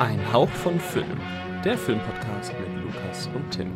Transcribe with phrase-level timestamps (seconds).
[0.00, 1.20] Ein Hauch von Film,
[1.62, 3.70] der Filmpodcast mit Lukas und Tim.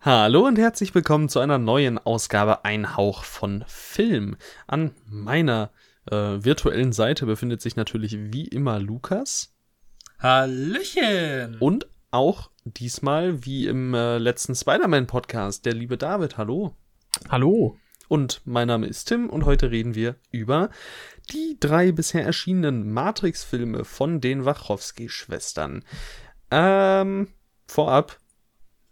[0.00, 4.36] Hallo und herzlich willkommen zu einer neuen Ausgabe Ein Hauch von Film.
[4.66, 5.70] An meiner
[6.10, 9.54] äh, virtuellen Seite befindet sich natürlich wie immer Lukas.
[10.18, 11.58] Hallöchen!
[11.60, 16.38] Und auch diesmal wie im äh, letzten Spider-Man-Podcast, der liebe David.
[16.38, 16.74] Hallo.
[17.28, 17.76] Hallo.
[18.08, 20.70] Und mein Name ist Tim und heute reden wir über
[21.30, 25.84] die drei bisher erschienenen Matrix-Filme von den Wachowski-Schwestern.
[26.50, 27.28] Ähm,
[27.66, 28.18] vorab,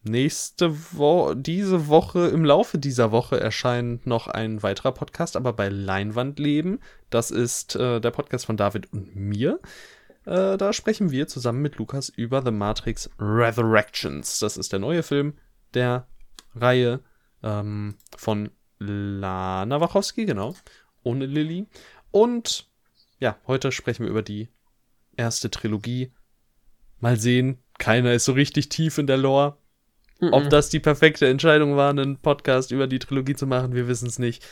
[0.02, 5.68] nächste Woche, diese Woche, im Laufe dieser Woche erscheint noch ein weiterer Podcast, aber bei
[5.68, 6.80] Leinwandleben.
[7.10, 9.60] Das ist äh, der Podcast von David und mir.
[10.24, 14.38] Äh, da sprechen wir zusammen mit Lukas über The Matrix Resurrections.
[14.38, 15.34] Das ist der neue Film
[15.74, 16.06] der
[16.54, 17.00] Reihe
[17.42, 20.56] ähm, von Lana Wachowski, genau.
[21.02, 21.66] Ohne Lilly.
[22.10, 22.68] Und
[23.18, 24.48] ja, heute sprechen wir über die
[25.16, 26.10] erste Trilogie.
[26.98, 29.56] Mal sehen, keiner ist so richtig tief in der Lore.
[30.32, 34.06] Ob das die perfekte Entscheidung war, einen Podcast über die Trilogie zu machen, wir wissen
[34.06, 34.46] es nicht.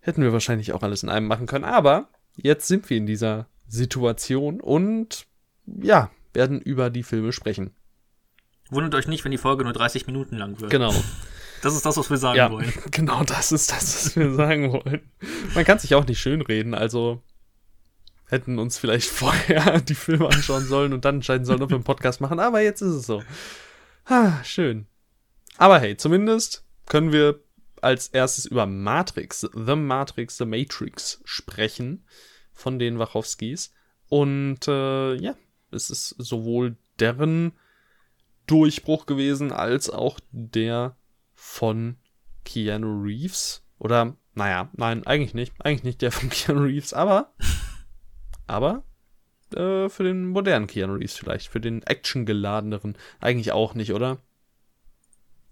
[0.00, 1.64] Hätten wir wahrscheinlich auch alles in einem machen können.
[1.64, 5.26] Aber jetzt sind wir in dieser Situation und
[5.64, 7.70] ja, werden über die Filme sprechen.
[8.70, 10.70] Wundert euch nicht, wenn die Folge nur 30 Minuten lang wird.
[10.70, 10.92] Genau.
[11.62, 12.72] Das ist das, was wir sagen Ja, wollen.
[12.90, 15.10] genau das ist das, was wir sagen wollen.
[15.54, 17.22] Man kann sich auch nicht schönreden, also
[18.28, 21.84] hätten uns vielleicht vorher die Filme anschauen sollen und dann entscheiden sollen, ob wir einen
[21.84, 23.22] Podcast machen, aber jetzt ist es so.
[24.04, 24.86] Ah, schön.
[25.58, 27.40] Aber hey, zumindest können wir
[27.82, 32.04] als erstes über Matrix, The Matrix, The Matrix sprechen
[32.52, 33.72] von den Wachowskis.
[34.08, 35.34] Und äh, ja,
[35.70, 37.52] es ist sowohl deren
[38.46, 40.96] Durchbruch gewesen, als auch der
[41.36, 41.96] von
[42.44, 43.62] Keanu Reeves.
[43.78, 45.54] Oder, naja, nein, eigentlich nicht.
[45.60, 47.32] Eigentlich nicht der von Keanu Reeves, aber.
[48.48, 48.84] Aber
[49.56, 51.48] äh, für den modernen Keanu Reeves vielleicht.
[51.48, 52.96] Für den actiongeladeneren.
[53.20, 54.18] Eigentlich auch nicht, oder?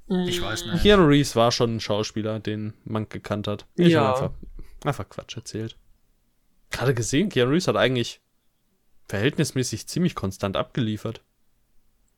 [0.07, 0.83] Ich weiß nicht.
[0.83, 3.67] Keanu Reeves war schon ein Schauspieler, den man gekannt hat.
[3.75, 4.03] Ich Ja.
[4.07, 4.39] hab einfach,
[4.85, 5.77] einfach Quatsch erzählt.
[6.71, 8.21] Gerade gesehen, Keanu Reeves hat eigentlich
[9.09, 11.23] verhältnismäßig ziemlich konstant abgeliefert.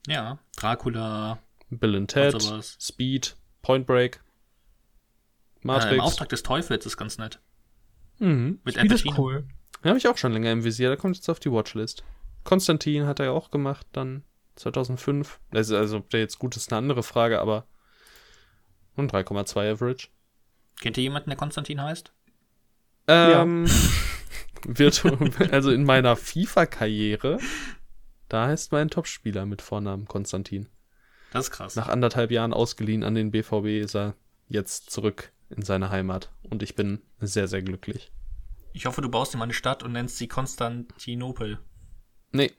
[0.07, 1.39] Ja, Dracula,
[1.71, 2.39] Bill and Ted.
[2.79, 3.35] Speed,
[3.67, 5.91] Point Break, äh, Matrix.
[5.91, 7.41] im Auftrag des Teufels ist ganz nett.
[8.17, 8.61] mhm.
[8.63, 9.45] Mit Speed ist cool.
[9.83, 12.05] Den habe ich auch schon länger im Visier, der kommt jetzt auf die Watchlist.
[12.45, 14.23] Konstantin hat er ja auch gemacht, dann
[14.55, 15.41] 2005.
[15.51, 17.67] Also, also ob der jetzt gut ist, eine andere Frage, aber
[18.95, 20.07] und 3,2 Average.
[20.79, 22.13] Kennt ihr jemanden, der Konstantin heißt?
[23.09, 23.67] Ähm,
[24.63, 25.03] wird,
[25.51, 27.37] also in meiner FIFA-Karriere,
[28.29, 30.69] da heißt mein Topspieler mit Vornamen Konstantin.
[31.31, 31.75] Das ist krass.
[31.75, 34.15] Nach anderthalb Jahren ausgeliehen an den BVB ist er
[34.47, 38.11] jetzt zurück in seine Heimat und ich bin sehr, sehr glücklich.
[38.73, 41.59] Ich hoffe, du baust ihm eine Stadt und nennst sie Konstantinopel.
[42.31, 42.51] Nee,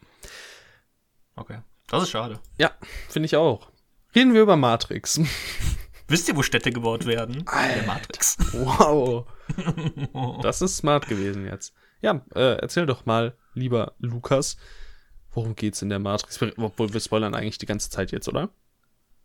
[1.38, 1.60] Okay.
[1.86, 2.40] Das ist schade.
[2.58, 2.72] ja,
[3.08, 3.70] finde ich auch.
[4.14, 5.20] Reden wir über Matrix.
[6.08, 7.46] Wisst ihr, wo Städte gebaut werden?
[7.46, 7.74] Alter.
[7.74, 8.36] Der Matrix.
[8.52, 9.26] Wow.
[10.42, 11.72] Das ist smart gewesen jetzt.
[12.00, 14.56] Ja, äh, erzähl doch mal, lieber Lukas,
[15.38, 16.40] worum geht's in der Matrix?
[16.56, 18.50] Obwohl wir spoilern eigentlich die ganze Zeit jetzt, oder?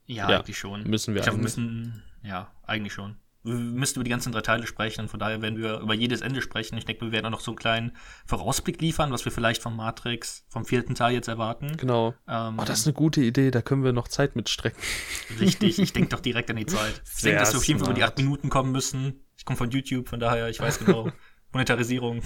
[0.05, 0.83] Ja, Ja, eigentlich schon.
[0.83, 1.57] müssen wir Ich glaube, wir eigentlich.
[1.57, 3.15] müssen, ja, eigentlich schon.
[3.45, 6.21] Wir müssten über die ganzen drei Teile sprechen und von daher werden wir über jedes
[6.21, 6.77] Ende sprechen.
[6.77, 7.91] Ich denke, wir werden auch noch so einen kleinen
[8.25, 11.75] Vorausblick liefern, was wir vielleicht vom Matrix, vom vierten Teil jetzt erwarten.
[11.75, 12.13] Genau.
[12.27, 14.79] Ähm, Oh, das ist eine gute Idee, da können wir noch Zeit mitstrecken.
[15.41, 17.01] richtig, ich denke doch direkt an die Zeit.
[17.17, 19.25] Ich denke, dass wir auf jeden Fall über die acht Minuten kommen müssen.
[19.35, 21.11] Ich komme von YouTube, von daher, ich weiß genau.
[21.51, 22.21] Monetarisierung.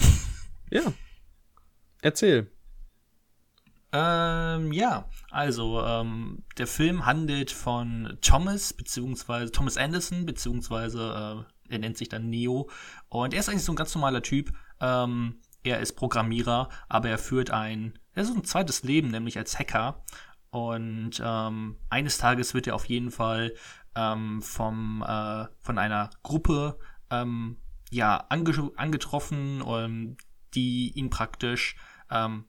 [0.69, 0.81] Ja.
[2.01, 2.51] Erzähl.
[3.93, 11.79] Ähm, ja, also ähm, der Film handelt von Thomas, beziehungsweise Thomas Anderson, beziehungsweise äh, er
[11.79, 12.69] nennt sich dann Neo.
[13.09, 14.51] Und er ist eigentlich so ein ganz normaler Typ.
[14.81, 19.37] Ähm, er ist Programmierer, aber er führt ein, er ist so ein zweites Leben, nämlich
[19.37, 20.03] als Hacker.
[20.49, 23.53] Und ähm, eines Tages wird er auf jeden Fall
[23.95, 26.79] ähm, vom, äh, von einer Gruppe
[27.09, 27.57] ähm,
[27.89, 30.17] ja, ange angetroffen,
[30.53, 31.75] die ihn praktisch
[32.11, 32.45] ähm,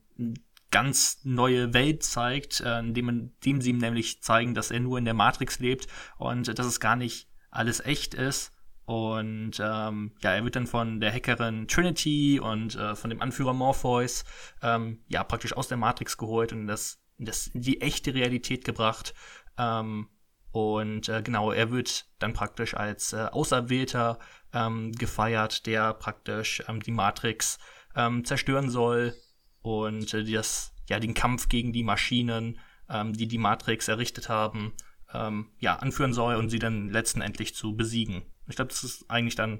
[0.71, 5.05] ganz neue Welt zeigt, äh, indem, indem sie ihm nämlich zeigen, dass er nur in
[5.05, 5.87] der Matrix lebt
[6.17, 8.53] und dass es gar nicht alles echt ist.
[8.85, 13.53] Und ähm, ja, er wird dann von der Hackerin Trinity und äh, von dem Anführer
[13.53, 14.25] Morpheus
[14.63, 19.13] ähm, ja praktisch aus der Matrix geholt und das, das in die echte Realität gebracht.
[19.59, 20.09] Ähm,
[20.51, 24.17] und äh, genau, er wird dann praktisch als äh, Auserwählter
[24.53, 27.59] ähm, gefeiert, der praktisch ähm, die Matrix
[27.95, 29.13] ähm, zerstören soll
[29.69, 34.73] und äh, das, ja, den Kampf gegen die Maschinen, ähm, die die Matrix errichtet haben,
[35.13, 38.23] ähm, ja, anführen soll und sie dann letztendlich zu besiegen.
[38.47, 39.59] Ich glaube, das ist eigentlich dann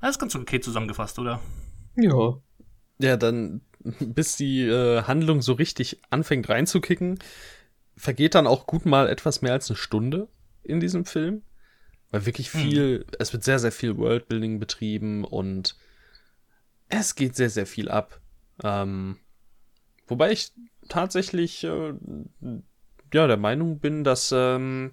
[0.00, 1.40] Das ist ganz okay zusammengefasst, oder?
[1.96, 2.40] Ja.
[3.00, 3.62] Ja, dann,
[4.00, 7.18] bis die äh, Handlung so richtig anfängt reinzukicken,
[7.96, 10.28] vergeht dann auch gut mal etwas mehr als eine Stunde
[10.62, 11.42] in diesem Film.
[12.10, 12.60] Weil wirklich hm.
[12.60, 13.04] viel, hm.
[13.18, 15.76] es wird sehr, sehr viel Worldbuilding betrieben und
[16.88, 18.20] es geht sehr, sehr viel ab.
[18.64, 19.18] Ähm,
[20.08, 20.52] wobei ich
[20.88, 21.92] tatsächlich äh,
[23.12, 24.92] ja der Meinung bin, dass ähm,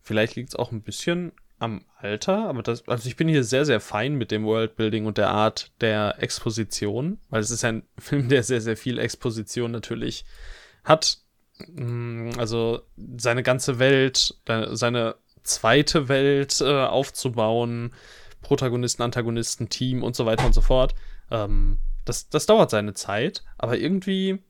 [0.00, 3.66] vielleicht liegt es auch ein bisschen am Alter, aber das, also ich bin hier sehr,
[3.66, 8.28] sehr fein mit dem Worldbuilding und der Art der Exposition, weil es ist ein Film,
[8.28, 10.24] der sehr, sehr viel Exposition natürlich
[10.84, 11.18] hat.
[11.68, 12.80] Mm, also
[13.18, 17.92] seine ganze Welt, seine zweite Welt äh, aufzubauen,
[18.40, 20.94] Protagonisten, Antagonisten, Team und so weiter und so fort.
[21.30, 21.78] Ähm,
[22.10, 24.42] das, das dauert seine Zeit, aber irgendwie,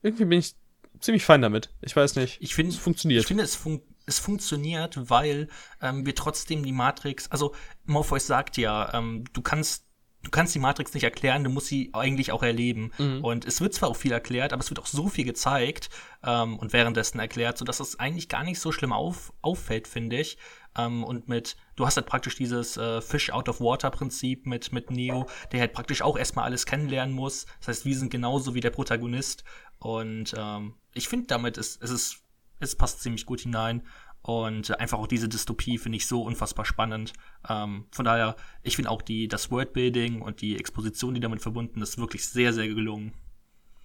[0.00, 0.54] irgendwie bin ich
[0.98, 1.68] ziemlich fein damit.
[1.82, 2.38] Ich weiß nicht.
[2.40, 3.20] Ich finde, es funktioniert.
[3.20, 5.48] Ich finde, es, fun es funktioniert, weil
[5.80, 7.54] ähm, wir trotzdem die Matrix, also
[7.84, 9.84] Morpheus sagt ja, ähm, du kannst
[10.22, 12.92] du kannst die Matrix nicht erklären, du musst sie eigentlich auch erleben.
[12.98, 13.24] Mhm.
[13.24, 15.90] Und es wird zwar auch viel erklärt, aber es wird auch so viel gezeigt
[16.24, 20.38] ähm, und währenddessen erklärt, sodass es eigentlich gar nicht so schlimm auf, auffällt, finde ich.
[20.76, 24.72] Ähm, und mit, du hast halt praktisch dieses äh, Fish out of Water Prinzip mit,
[24.72, 27.46] mit Neo, der halt praktisch auch erstmal alles kennenlernen muss.
[27.60, 29.44] Das heißt, wir sind genauso wie der Protagonist.
[29.78, 32.16] Und ähm, ich finde damit, ist, ist es,
[32.60, 33.82] es passt ziemlich gut hinein.
[34.22, 37.12] Und einfach auch diese Dystopie finde ich so unfassbar spannend.
[37.48, 41.82] Ähm, von daher, ich finde auch die, das Worldbuilding und die Exposition, die damit verbunden
[41.82, 43.12] ist, wirklich sehr, sehr gelungen.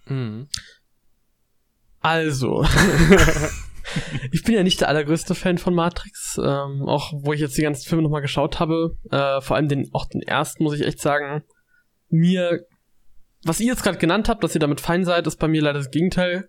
[0.06, 0.48] Mhm.
[2.00, 2.64] Also,
[4.32, 7.62] ich bin ja nicht der allergrößte Fan von Matrix, ähm, auch wo ich jetzt die
[7.62, 8.96] ganzen Filme nochmal geschaut habe.
[9.10, 11.44] Äh, vor allem den, auch den ersten, muss ich echt sagen.
[12.08, 12.64] Mir,
[13.44, 15.78] was ihr jetzt gerade genannt habt, dass ihr damit fein seid, ist bei mir leider
[15.78, 16.48] das Gegenteil.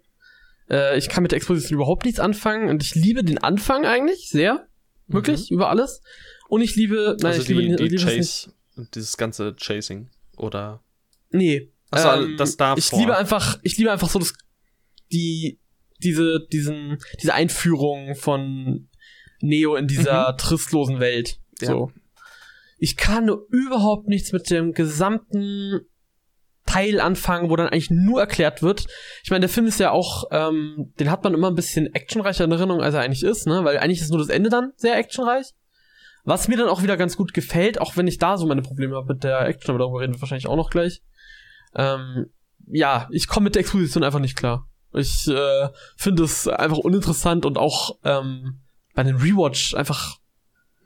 [0.69, 4.29] Äh, ich kann mit der Exposition überhaupt nichts anfangen und ich liebe den Anfang eigentlich
[4.29, 4.67] sehr.
[5.07, 5.55] Wirklich, mhm.
[5.55, 6.01] über alles.
[6.47, 8.53] Und ich liebe, nein, also ich die, liebe, die liebe Chase,
[8.93, 10.83] dieses ganze Chasing, oder?
[11.31, 11.71] Nee.
[11.91, 12.77] Also ähm, das davor.
[12.77, 14.33] Ich liebe einfach, ich liebe einfach so das,
[15.11, 15.59] die,
[16.03, 18.89] diese, diesen, diese Einführung von
[19.41, 20.37] Neo in dieser mhm.
[20.37, 21.39] tristlosen Welt.
[21.61, 21.67] Ja.
[21.67, 21.91] So.
[22.77, 25.81] Ich kann nur überhaupt nichts mit dem gesamten
[26.65, 28.85] Teil anfangen, wo dann eigentlich nur erklärt wird.
[29.23, 32.45] Ich meine, der Film ist ja auch, ähm, den hat man immer ein bisschen actionreicher
[32.45, 33.63] in Erinnerung, als er eigentlich ist, ne?
[33.63, 35.47] Weil eigentlich ist nur das Ende dann sehr actionreich.
[36.25, 38.95] Was mir dann auch wieder ganz gut gefällt, auch wenn ich da so meine Probleme
[38.95, 41.01] habe mit der Action, aber darüber reden wir wahrscheinlich auch noch gleich.
[41.75, 42.27] Ähm,
[42.67, 44.67] ja, ich komme mit der Exposition einfach nicht klar.
[44.93, 48.61] Ich äh, finde es einfach uninteressant und auch ähm,
[48.93, 50.17] bei einem Rewatch einfach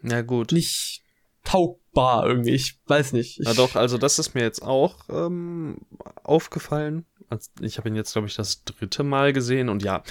[0.04, 0.52] ja, gut.
[0.52, 1.02] nicht
[1.44, 2.52] taugbar irgendwie.
[2.52, 3.40] Ich weiß nicht.
[3.40, 5.78] Ich, ja doch, also das ist mir jetzt auch ähm,
[6.24, 7.06] aufgefallen.
[7.62, 10.04] Ich habe ihn jetzt, glaube ich, das dritte Mal gesehen und ja,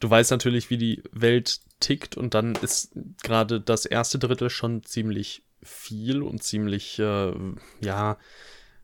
[0.00, 2.92] du weißt natürlich, wie die Welt tickt und dann ist
[3.22, 7.32] gerade das erste Drittel schon ziemlich viel und ziemlich, äh,
[7.80, 8.18] ja,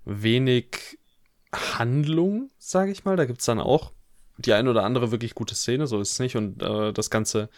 [0.05, 0.99] wenig
[1.53, 3.17] Handlung, sage ich mal.
[3.17, 3.93] Da gibt's dann auch
[4.45, 6.37] die ein oder andere wirklich gute Szene, so ist es nicht.
[6.37, 7.49] Und äh, das ganze,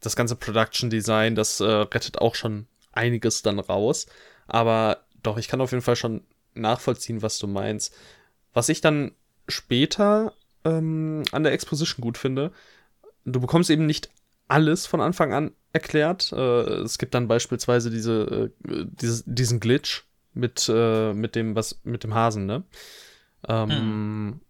[0.00, 4.06] das ganze Production Design, das äh, rettet auch schon einiges dann raus.
[4.46, 6.22] Aber doch, ich kann auf jeden Fall schon
[6.54, 7.94] nachvollziehen, was du meinst.
[8.52, 9.12] Was ich dann
[9.48, 10.34] später
[10.64, 12.52] ähm, an der Exposition gut finde,
[13.24, 14.10] du bekommst eben nicht
[14.48, 16.32] alles von Anfang an erklärt.
[16.32, 20.04] Äh, es gibt dann beispielsweise diese, äh, dieses, diesen Glitch
[20.34, 22.64] mit, äh, mit dem, was, mit dem Hasen, ne?
[23.46, 24.40] Ähm, hm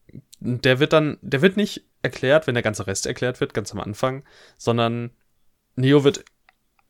[0.40, 3.80] der wird dann, der wird nicht erklärt, wenn der ganze Rest erklärt wird, ganz am
[3.80, 4.24] Anfang,
[4.56, 5.10] sondern
[5.76, 6.24] Neo wird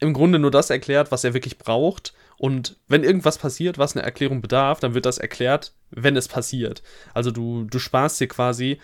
[0.00, 2.14] im Grunde nur das erklärt, was er wirklich braucht.
[2.36, 6.82] Und wenn irgendwas passiert, was eine Erklärung bedarf, dann wird das erklärt, wenn es passiert.
[7.14, 8.78] Also du, du sparst dir quasi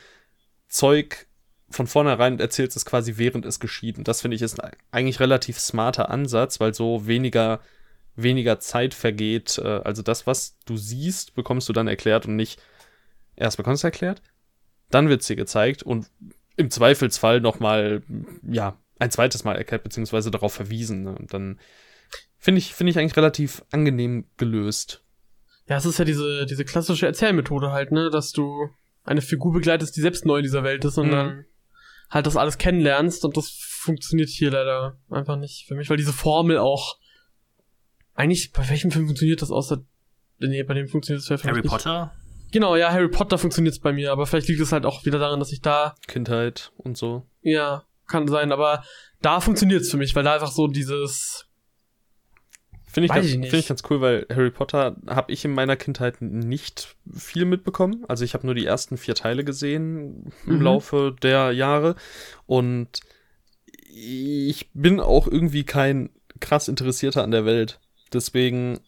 [0.68, 1.26] Zeug
[1.70, 3.96] von vornherein und erzählst es quasi, während es geschieht.
[3.96, 7.60] Und das finde ich ist eigentlich relativ smarter Ansatz, weil so weniger,
[8.16, 9.58] weniger Zeit vergeht.
[9.58, 12.60] Äh, also das, was du siehst, bekommst du dann erklärt und nicht
[13.36, 14.22] erst bekommst du erklärt,
[14.94, 16.10] dann wird sie gezeigt und
[16.56, 18.02] im Zweifelsfall nochmal,
[18.42, 21.02] ja, ein zweites Mal erklärt, beziehungsweise darauf verwiesen.
[21.02, 21.14] Ne?
[21.14, 21.58] Und dann
[22.38, 25.02] finde ich, finde ich eigentlich relativ angenehm gelöst.
[25.68, 28.68] Ja, es ist ja diese, diese klassische Erzählmethode halt, ne, dass du
[29.02, 31.12] eine Figur begleitest, die selbst neu in dieser Welt ist und mhm.
[31.12, 31.44] dann
[32.10, 36.12] halt das alles kennenlernst und das funktioniert hier leider einfach nicht für mich, weil diese
[36.12, 36.98] Formel auch
[38.14, 39.82] eigentlich, bei welchem Film funktioniert das außer,
[40.38, 42.12] nee, bei dem funktioniert das für Harry Potter?
[42.54, 45.40] Genau, ja, Harry Potter funktioniert bei mir, aber vielleicht liegt es halt auch wieder daran,
[45.40, 45.96] dass ich da.
[46.06, 47.26] Kindheit und so.
[47.42, 48.84] Ja, kann sein, aber
[49.20, 51.48] da funktioniert es für mich, weil da einfach so dieses.
[52.86, 55.74] Finde ich, ganz, ich, find ich ganz cool, weil Harry Potter habe ich in meiner
[55.74, 58.04] Kindheit nicht viel mitbekommen.
[58.06, 60.62] Also ich habe nur die ersten vier Teile gesehen im mhm.
[60.62, 61.96] Laufe der Jahre.
[62.46, 63.00] Und
[63.92, 67.80] ich bin auch irgendwie kein krass Interessierter an der Welt.
[68.12, 68.78] Deswegen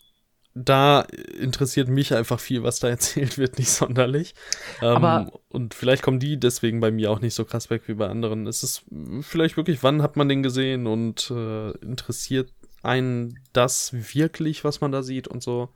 [0.59, 1.03] da
[1.39, 4.35] interessiert mich einfach viel, was da erzählt wird, nicht sonderlich.
[4.81, 8.09] Ähm, und vielleicht kommen die deswegen bei mir auch nicht so krass weg wie bei
[8.09, 8.47] anderen.
[8.47, 8.85] Es ist
[9.21, 12.51] vielleicht wirklich, wann hat man den gesehen und äh, interessiert
[12.83, 15.69] einen das wirklich, was man da sieht und so.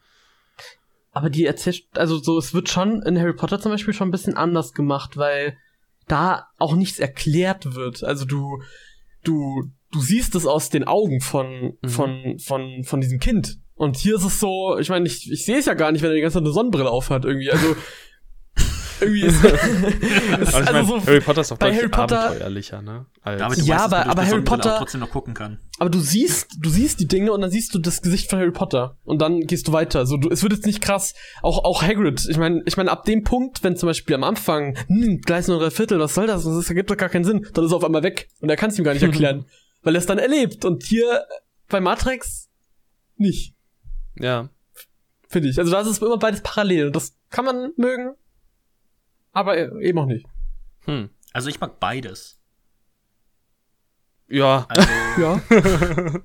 [1.13, 4.13] Aber die erzählt, also so, es wird schon in Harry Potter zum Beispiel schon ein
[4.13, 5.57] bisschen anders gemacht, weil
[6.07, 8.03] da auch nichts erklärt wird.
[8.05, 8.63] Also du,
[9.25, 11.89] du, du siehst es aus den Augen von, Mhm.
[11.89, 13.59] von, von, von diesem Kind.
[13.81, 16.11] Und hier ist es so, ich meine, ich, ich sehe es ja gar nicht, wenn
[16.11, 17.51] er die ganze Zeit eine Sonnenbrille aufhat irgendwie.
[17.51, 17.75] Also
[19.01, 21.91] irgendwie ist, ist Aber ich also mein, so, Harry Potter ist doch bei deutlich Harry
[21.91, 23.07] Potter- abenteuerlicher, ne?
[23.23, 25.61] Als, Damit du Ja, aber- aber Harry Potter- auch trotzdem noch gucken kann.
[25.79, 28.51] aber du siehst, du siehst die Dinge und dann siehst du das Gesicht von Harry
[28.51, 30.05] Potter und dann gehst du weiter.
[30.05, 31.15] So, du, es wird jetzt nicht krass.
[31.41, 32.27] Auch auch Hagrid.
[32.29, 35.59] Ich meine, ich meine ab dem Punkt, wenn zum Beispiel am Anfang, hm, Gleis nur
[35.59, 36.45] drei Viertel, was soll das?
[36.45, 37.47] Das ergibt doch gar keinen Sinn.
[37.55, 39.47] Dann ist er auf einmal weg und er kann es ihm gar nicht erklären,
[39.83, 40.67] weil er es dann erlebt.
[40.67, 41.25] Und hier
[41.71, 42.49] bei Matrix
[43.17, 43.55] nicht,
[44.21, 44.49] ja.
[45.29, 45.59] finde ich.
[45.59, 48.15] Also da ist es immer beides parallel und das kann man mögen,
[49.33, 50.27] aber eben auch nicht.
[50.85, 51.11] Hm.
[51.33, 52.41] Also ich mag beides.
[54.29, 54.67] Ja.
[54.69, 55.41] Also, Ja.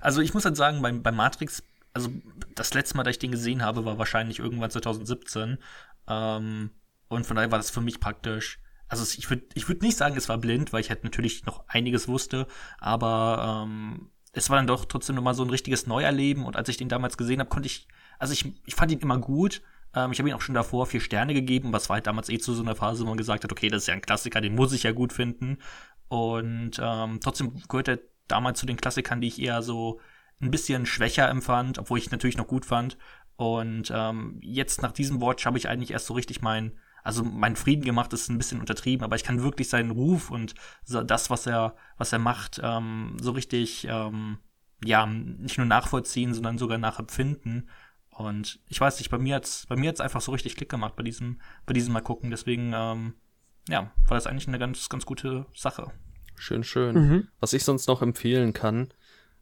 [0.00, 1.62] also ich muss halt sagen, beim, beim Matrix,
[1.92, 2.10] also
[2.54, 5.58] das letzte Mal, dass ich den gesehen habe, war wahrscheinlich irgendwann 2017.
[6.08, 6.70] Ähm,
[7.08, 8.60] und von daher war das für mich praktisch.
[8.88, 11.66] Also ich würde ich würd nicht sagen, es war blind, weil ich halt natürlich noch
[11.68, 12.46] einiges wusste,
[12.78, 16.76] aber ähm, es war dann doch trotzdem nochmal so ein richtiges Neuerleben und als ich
[16.76, 17.88] den damals gesehen habe, konnte ich,
[18.18, 19.62] also ich, ich fand ihn immer gut.
[19.94, 22.38] Ähm, ich habe ihn auch schon davor vier Sterne gegeben, was war halt damals eh
[22.38, 24.54] zu so einer Phase, wo man gesagt hat, okay, das ist ja ein Klassiker, den
[24.54, 25.56] muss ich ja gut finden.
[26.08, 30.00] Und ähm, trotzdem gehört er damals zu den Klassikern, die ich eher so
[30.40, 32.98] ein bisschen schwächer empfand, obwohl ich natürlich noch gut fand.
[33.36, 36.72] Und ähm, jetzt nach diesem Watch habe ich eigentlich erst so richtig mein,
[37.06, 40.54] also mein Frieden gemacht, ist ein bisschen untertrieben, aber ich kann wirklich seinen Ruf und
[40.84, 44.38] so das, was er, was er macht, ähm, so richtig, ähm,
[44.84, 47.70] ja, nicht nur nachvollziehen, sondern sogar nachempfinden.
[48.10, 50.96] Und ich weiß nicht, bei mir hat's, bei mir hat's einfach so richtig Klick gemacht
[50.96, 52.30] bei diesem, bei diesem Mal gucken.
[52.30, 53.14] Deswegen, ähm,
[53.68, 55.92] ja, war das eigentlich eine ganz, ganz gute Sache.
[56.34, 56.94] Schön, schön.
[56.96, 57.28] Mhm.
[57.38, 58.88] Was ich sonst noch empfehlen kann,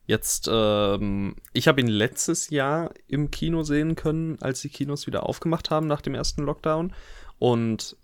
[0.07, 5.25] jetzt, ähm, ich habe ihn letztes Jahr im Kino sehen können, als die Kinos wieder
[5.25, 6.93] aufgemacht haben nach dem ersten Lockdown.
[7.39, 7.97] Und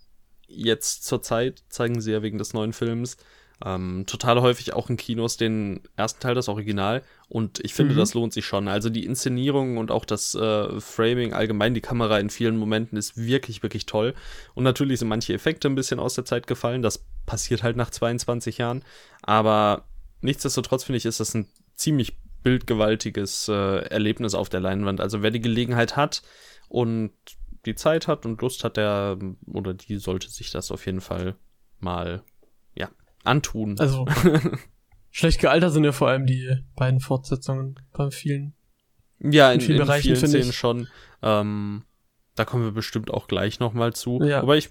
[0.47, 3.17] jetzt zur Zeit zeigen sie ja wegen des neuen Films
[3.63, 7.03] ähm, total häufig auch in Kinos den ersten Teil, das Original.
[7.29, 7.99] Und ich finde, Mhm.
[7.99, 8.67] das lohnt sich schon.
[8.67, 13.17] Also die Inszenierung und auch das äh, Framing, allgemein die Kamera in vielen Momenten ist
[13.17, 14.15] wirklich, wirklich toll.
[14.55, 16.81] Und natürlich sind manche Effekte ein bisschen aus der Zeit gefallen.
[16.81, 18.83] Das passiert halt nach 22 Jahren.
[19.21, 19.85] Aber
[20.21, 23.53] nichtsdestotrotz finde ich, ist das ein ziemlich bildgewaltiges äh,
[23.89, 25.01] Erlebnis auf der Leinwand.
[25.01, 26.23] Also wer die Gelegenheit hat
[26.67, 27.11] und
[27.65, 31.35] die Zeit hat und Lust hat, der oder die sollte sich das auf jeden Fall
[31.79, 32.23] mal
[32.75, 32.89] ja
[33.23, 33.79] antun.
[33.79, 34.05] Also
[35.11, 38.53] schlecht gealtert sind ja vor allem die beiden Fortsetzungen bei vielen.
[39.19, 40.55] ja, in, in vielen in Bereichen, vielen Szenen ich.
[40.55, 40.87] schon.
[41.21, 41.83] Ähm,
[42.35, 44.21] da kommen wir bestimmt auch gleich noch mal zu.
[44.23, 44.41] Ja.
[44.41, 44.69] Wobei ich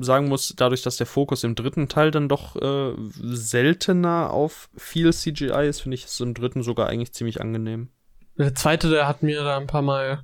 [0.00, 5.12] sagen muss, dadurch, dass der Fokus im dritten Teil dann doch äh, seltener auf viel
[5.12, 7.90] CGI ist, finde ich es im dritten sogar eigentlich ziemlich angenehm.
[8.38, 10.22] Der zweite, der hat mir da ein paar Mal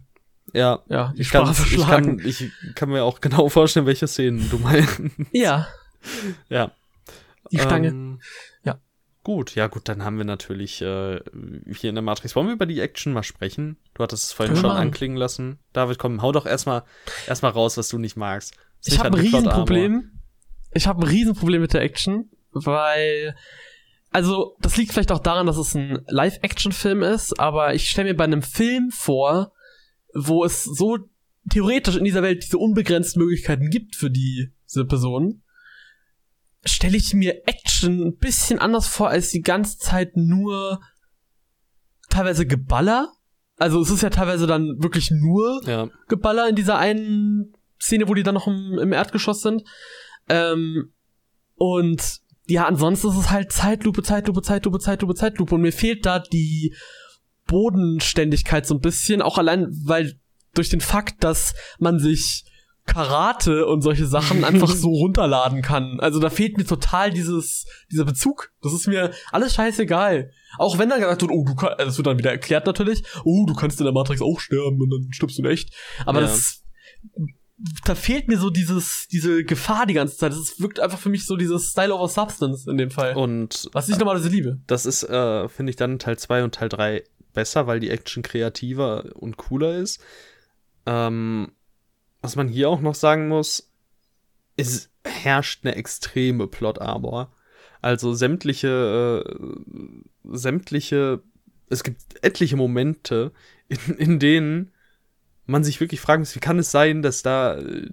[0.52, 2.18] Ja, ja, die ich kann, Sprache ich, verschlagen.
[2.18, 5.00] kann, ich kann mir auch genau vorstellen, welche Szenen du meinst.
[5.32, 5.68] ja,
[6.48, 6.72] ja.
[7.50, 7.88] die Stange.
[7.88, 8.20] Ähm,
[8.64, 8.80] Ja.
[9.24, 11.20] Gut, ja gut, dann haben wir natürlich äh,
[11.70, 12.34] hier in der Matrix.
[12.34, 13.76] Wollen wir über die Action mal sprechen?
[13.94, 14.80] Du hattest es vorhin schon machen.
[14.80, 15.58] anklingen lassen.
[15.72, 16.84] David, komm, hau doch erstmal
[17.26, 18.54] erstmal raus, was du nicht magst.
[18.84, 20.12] ich habe ein Riesenproblem.
[20.72, 23.34] Ich habe ein Riesenproblem mit der Action, weil
[24.10, 28.16] also das liegt vielleicht auch daran, dass es ein Live-Action-Film ist, aber ich stelle mir
[28.16, 29.52] bei einem Film vor,
[30.26, 30.98] wo es so
[31.50, 35.42] theoretisch in dieser Welt diese unbegrenzten Möglichkeiten gibt für die, diese Person,
[36.64, 40.80] stelle ich mir Action ein bisschen anders vor als die ganze Zeit nur
[42.10, 43.12] teilweise Geballer.
[43.56, 48.14] Also es ist ja teilweise dann wirklich nur Ja, Geballer in dieser einen Szene, wo
[48.14, 49.62] die dann noch im, im Erdgeschoss sind.
[50.28, 50.92] Ähm,
[51.54, 55.54] und ja, ansonsten ist es halt Zeitlupe, Zeitlupe, Zeitlupe, Zeitlupe, Zeitlupe.
[55.54, 56.74] Und mir fehlt da die
[57.48, 60.14] Bodenständigkeit so ein bisschen, auch allein, weil
[60.54, 62.44] durch den Fakt, dass man sich
[62.86, 66.00] Karate und solche Sachen einfach so runterladen kann.
[66.00, 68.50] Also da fehlt mir total dieses, dieser Bezug.
[68.62, 70.30] Das ist mir alles scheißegal.
[70.56, 73.02] Auch wenn dann gesagt wird, oh, du kannst, also es wird dann wieder erklärt natürlich,
[73.24, 75.74] oh, du kannst in der Matrix auch sterben und dann stirbst du in echt.
[76.06, 76.26] Aber Ja.
[76.28, 76.62] das,
[77.84, 80.32] da fehlt mir so dieses, diese Gefahr die ganze Zeit.
[80.32, 83.14] Das wirkt einfach für mich so dieses Style over Substance in dem Fall.
[83.16, 84.60] und was ich normalerweise liebe.
[84.66, 87.04] das ist, äh, finde ich, dann Teil 2 und Teil 3
[87.38, 90.02] besser, weil die Action kreativer und cooler ist.
[90.86, 91.52] Ähm,
[92.20, 93.70] was man hier auch noch sagen muss,
[94.56, 97.32] es herrscht eine extreme Plot-Arbor.
[97.80, 101.22] Also sämtliche, äh, sämtliche
[101.70, 103.32] es gibt etliche Momente,
[103.68, 104.72] in, in denen
[105.46, 107.88] man sich wirklich fragen muss, wie kann es sein, dass da äh,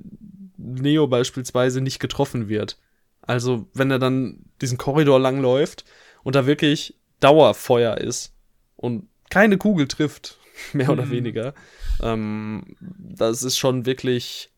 [0.58, 2.80] Neo beispielsweise nicht getroffen wird?
[3.22, 5.86] Also, wenn er dann diesen Korridor langläuft
[6.24, 8.34] und da wirklich Dauerfeuer ist
[8.76, 10.38] und keine Kugel trifft,
[10.74, 11.12] mehr oder Mhm.
[11.12, 11.54] weniger,
[12.02, 14.52] ähm, das ist schon wirklich,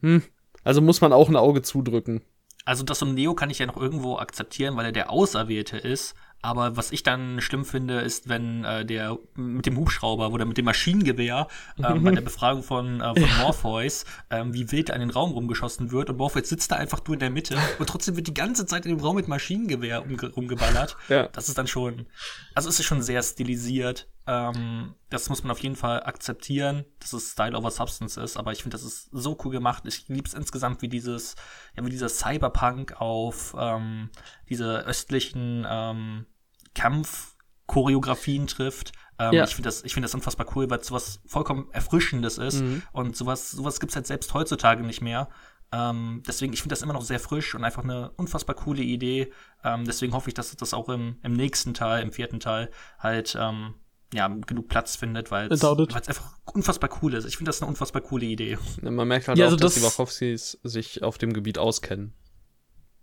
[0.00, 0.22] hm,
[0.64, 2.22] also muss man auch ein Auge zudrücken.
[2.64, 6.14] Also das um Neo kann ich ja noch irgendwo akzeptieren, weil er der Auserwählte ist.
[6.46, 10.56] Aber was ich dann schlimm finde, ist, wenn äh, der mit dem Hubschrauber oder mit
[10.56, 15.10] dem Maschinengewehr ähm, bei der Befragung von, äh, von Morpheus, ähm, wie wild an den
[15.10, 16.08] Raum rumgeschossen wird.
[16.08, 18.86] Und Morpheus sitzt da einfach nur in der Mitte und trotzdem wird die ganze Zeit
[18.86, 20.96] in dem Raum mit Maschinengewehr umge rumgeballert.
[21.08, 21.26] Ja.
[21.26, 22.06] Das ist dann schon,
[22.54, 24.08] also es ist schon sehr stilisiert.
[24.28, 28.36] Ähm, das muss man auf jeden Fall akzeptieren, dass es Style over Substance ist.
[28.36, 29.82] Aber ich finde, das ist so cool gemacht.
[29.84, 31.34] Ich liebe es insgesamt, wie dieses,
[31.76, 34.10] ja, wie dieser Cyberpunk auf ähm,
[34.48, 36.26] diese östlichen ähm,
[36.76, 38.92] Kampfchoreografien trifft.
[39.18, 39.44] Ähm, Ja.
[39.44, 42.60] Ich finde das, ich finde das unfassbar cool, weil es sowas vollkommen Erfrischendes ist.
[42.60, 42.82] Mhm.
[42.92, 45.28] Und sowas, sowas gibt's halt selbst heutzutage nicht mehr.
[45.72, 49.32] Ähm, deswegen, ich finde das immer noch sehr frisch und einfach eine unfassbar coole Idee.
[49.64, 53.36] Ähm, deswegen hoffe ich, dass das auch im, im nächsten Teil, im vierten Teil, halt
[53.40, 53.74] ähm,
[54.14, 57.24] ja, genug Platz findet, weil es weil's einfach unfassbar cool ist.
[57.24, 58.58] Ich finde das eine unfassbar coole Idee.
[58.80, 62.12] Man merkt halt Ja, auch, also dass die das- Wachowskis sich auf dem Gebiet auskennen.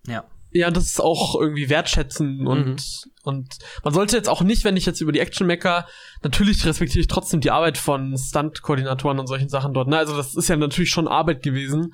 [0.07, 0.23] Ja.
[0.53, 2.83] Ja, das ist auch irgendwie wertschätzen und,
[3.23, 5.87] und man sollte jetzt auch nicht, wenn ich jetzt über die Action mecker,
[6.21, 9.87] natürlich respektiere ich trotzdem die Arbeit von Stunt-Koordinatoren und solchen Sachen dort.
[9.87, 9.97] Ne?
[9.97, 11.93] Also das ist ja natürlich schon Arbeit gewesen.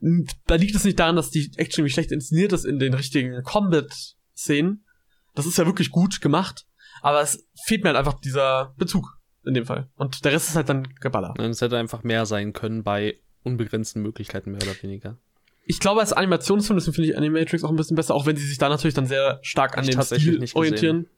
[0.00, 2.94] Und Da liegt es nicht daran, dass die Action irgendwie schlecht inszeniert ist in den
[2.94, 4.84] richtigen Combat-Szenen.
[5.34, 6.66] Das ist ja wirklich gut gemacht.
[7.02, 9.88] Aber es fehlt mir halt einfach dieser Bezug in dem Fall.
[9.96, 11.34] Und der Rest ist halt dann Geballer.
[11.38, 15.18] Nein, Es hätte einfach mehr sein können bei unbegrenzten Möglichkeiten, mehr oder weniger.
[15.68, 18.46] Ich glaube, als Animationsfilm, deswegen finde ich Animatrix auch ein bisschen besser, auch wenn sie
[18.46, 21.08] sich da natürlich dann sehr stark an Ich dem Stil orientieren.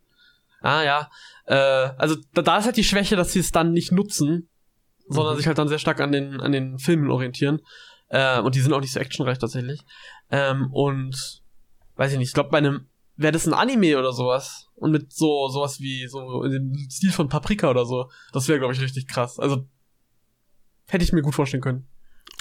[0.63, 1.11] Ah ja.
[1.47, 4.49] Äh, also da, da ist halt die Schwäche, dass sie es dann nicht nutzen,
[5.09, 5.39] sondern Mhm.
[5.39, 7.61] sich halt dann sehr stark an den, an den Filmen orientieren.
[8.09, 9.83] Äh, und die sind auch nicht so actionreich tatsächlich.
[10.31, 11.43] Ähm, und
[11.97, 15.13] weiß ich nicht, ich glaube, bei einem, wäre das ein Anime oder sowas, und mit
[15.13, 18.81] so, sowas wie, so in dem Stil von Paprika oder so, das wäre, glaube ich,
[18.81, 19.39] richtig krass.
[19.39, 19.67] Also,
[20.87, 21.87] hätte ich mir gut vorstellen können.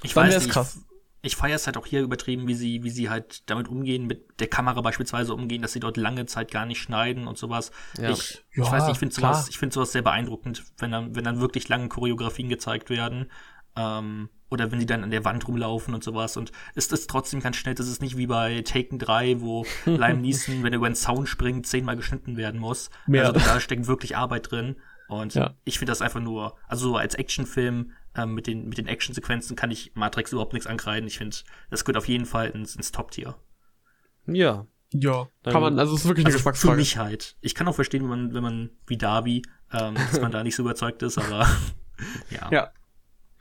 [0.04, 0.52] Ich Dann weiß nicht.
[0.54, 0.80] krass.
[1.22, 4.40] Ich feiere es halt auch hier übertrieben, wie sie, wie sie halt damit umgehen, mit
[4.40, 7.72] der Kamera beispielsweise umgehen, dass sie dort lange Zeit gar nicht schneiden und sowas.
[7.98, 8.12] Ja.
[8.12, 11.16] Ich, Ja, ich weiß nicht, ich finde sowas, ich finde sowas sehr beeindruckend, wenn dann,
[11.16, 13.32] wenn dann wirklich lange Choreografien gezeigt werden.
[13.76, 16.38] Ähm, oder wenn die dann an der Wand rumlaufen und sowas.
[16.38, 20.22] Und es ist trotzdem ganz schnell, das ist nicht wie bei Taken 3, wo Liam
[20.22, 22.90] Neeson, wenn er über den Zaun springt, zehnmal geschnitten werden muss.
[23.08, 23.26] Mehr.
[23.28, 24.78] Also da steckt wirklich Arbeit drin.
[25.10, 25.56] Und Ja.
[25.64, 29.56] ich finde das einfach nur, also so als Actionfilm ähm, mit den, mit den Actionsequenzen
[29.56, 31.08] kann ich Matrix überhaupt nichts ankreiden.
[31.08, 31.38] Ich finde,
[31.70, 33.36] das gehört auf jeden Fall ins, ins Top-Tier.
[34.26, 34.68] Ja.
[34.94, 36.78] Ja, Dann- kann man, also es ist wirklich eine Also für Geschmacksfrage.
[36.78, 37.36] mich halt.
[37.42, 40.56] Ich kann auch verstehen, wenn man, wenn man wie Darby, ähm, dass man da nicht
[40.56, 41.48] so überzeugt ist, aber
[42.30, 42.50] ja.
[42.52, 42.72] Ja.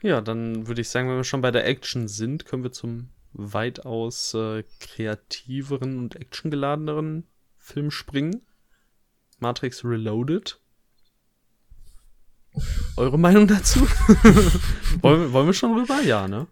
[0.01, 3.09] Ja, dann würde ich sagen, wenn wir schon bei der Action sind, können wir zum
[3.33, 8.41] weitaus äh, kreativeren und actiongeladeneren Film springen.
[9.39, 10.59] Matrix Reloaded.
[12.95, 13.81] Eure Meinung dazu?
[15.01, 16.01] wollen, wir- wollen wir schon rüber?
[16.01, 16.47] Ja, ne?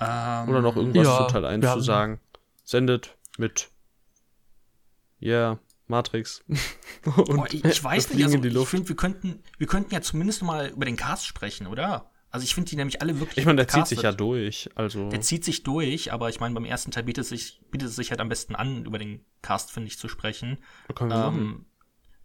[0.00, 2.20] Ähm, Oder noch irgendwas Ja, zu Teil 1 wir zu sagen?
[2.64, 3.70] Sendet mit
[5.22, 6.42] Yeah, Matrix.
[7.04, 10.42] und Boah, ich, ich weiß nicht, also ich finde, wir könnten, wir könnten ja zumindest
[10.42, 12.10] mal über den Cast sprechen, oder?
[12.30, 14.68] Also ich finde die nämlich alle wirklich Ich meine, der zieht sich ja durch.
[14.74, 17.88] Also, Der zieht sich durch, aber ich meine, beim ersten Teil bietet es sich, bietet
[17.90, 20.58] es sich halt am besten an, über den Cast, finde ich, zu sprechen.
[20.96, 21.38] können wir machen.
[21.38, 21.66] Ähm,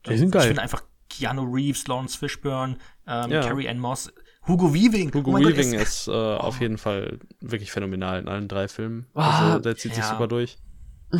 [0.08, 0.48] Die sind Ich geil.
[0.48, 3.41] finde einfach Keanu Reeves, Lawrence Fishburne, ähm, Ja.
[3.41, 4.12] Carrie Ann Moss,
[4.48, 5.13] Hugo Weaving.
[5.13, 8.48] Hugo Oh mein Gott, Weaving er ist äh, auf jeden Fall wirklich phänomenal in allen
[8.48, 9.06] drei Filmen.
[9.13, 10.10] Ah, also der zieht sich ja.
[10.10, 10.58] super durch.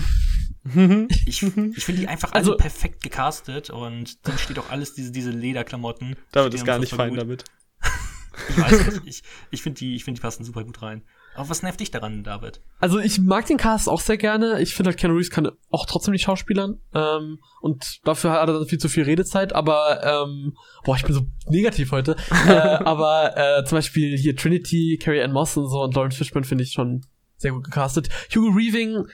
[1.26, 5.12] Ich, ich finde die einfach alle Also- perfekt gecastet und dann steht auch alles, diese,
[5.12, 6.16] diese Lederklamotten.
[6.30, 7.20] Stehen ist gar nicht fein gut.
[7.20, 7.44] damit.
[8.48, 11.04] Ich weiß nicht, ich, ich finde die, ich finde die passen super gut rein.
[11.40, 12.60] Aber was nervt dich daran, David?
[12.80, 14.62] Also ich mag den Cast auch sehr gerne.
[14.62, 16.82] Ich finde halt Keanu Reeves kann auch trotzdem nicht schauspielern.
[16.94, 19.54] Ähm, und dafür hat er dann viel zu viel Redezeit.
[19.54, 22.18] Aber, ähm, boah, ich bin so negativ heute.
[22.46, 26.46] äh, aber äh, zum Beispiel hier Trinity, Carrie Ann Moss und so und Lawrence Fishburne
[26.46, 27.06] finde ich schon
[27.38, 28.10] sehr gut gecastet.
[28.36, 29.06] Hugo Weaving,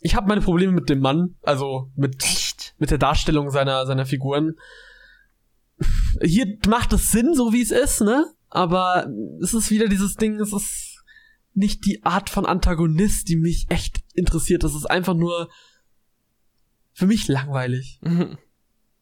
[0.00, 1.36] ich habe meine Probleme mit dem Mann.
[1.42, 2.74] Also mit, Echt?
[2.78, 4.56] mit der Darstellung seiner, seiner Figuren.
[6.22, 8.26] Hier macht es Sinn, so wie es ist, ne?
[8.50, 9.06] Aber
[9.40, 10.91] es ist wieder dieses Ding, es ist
[11.54, 14.64] nicht die Art von Antagonist, die mich echt interessiert.
[14.64, 15.48] Das ist einfach nur
[16.92, 18.00] für mich langweilig,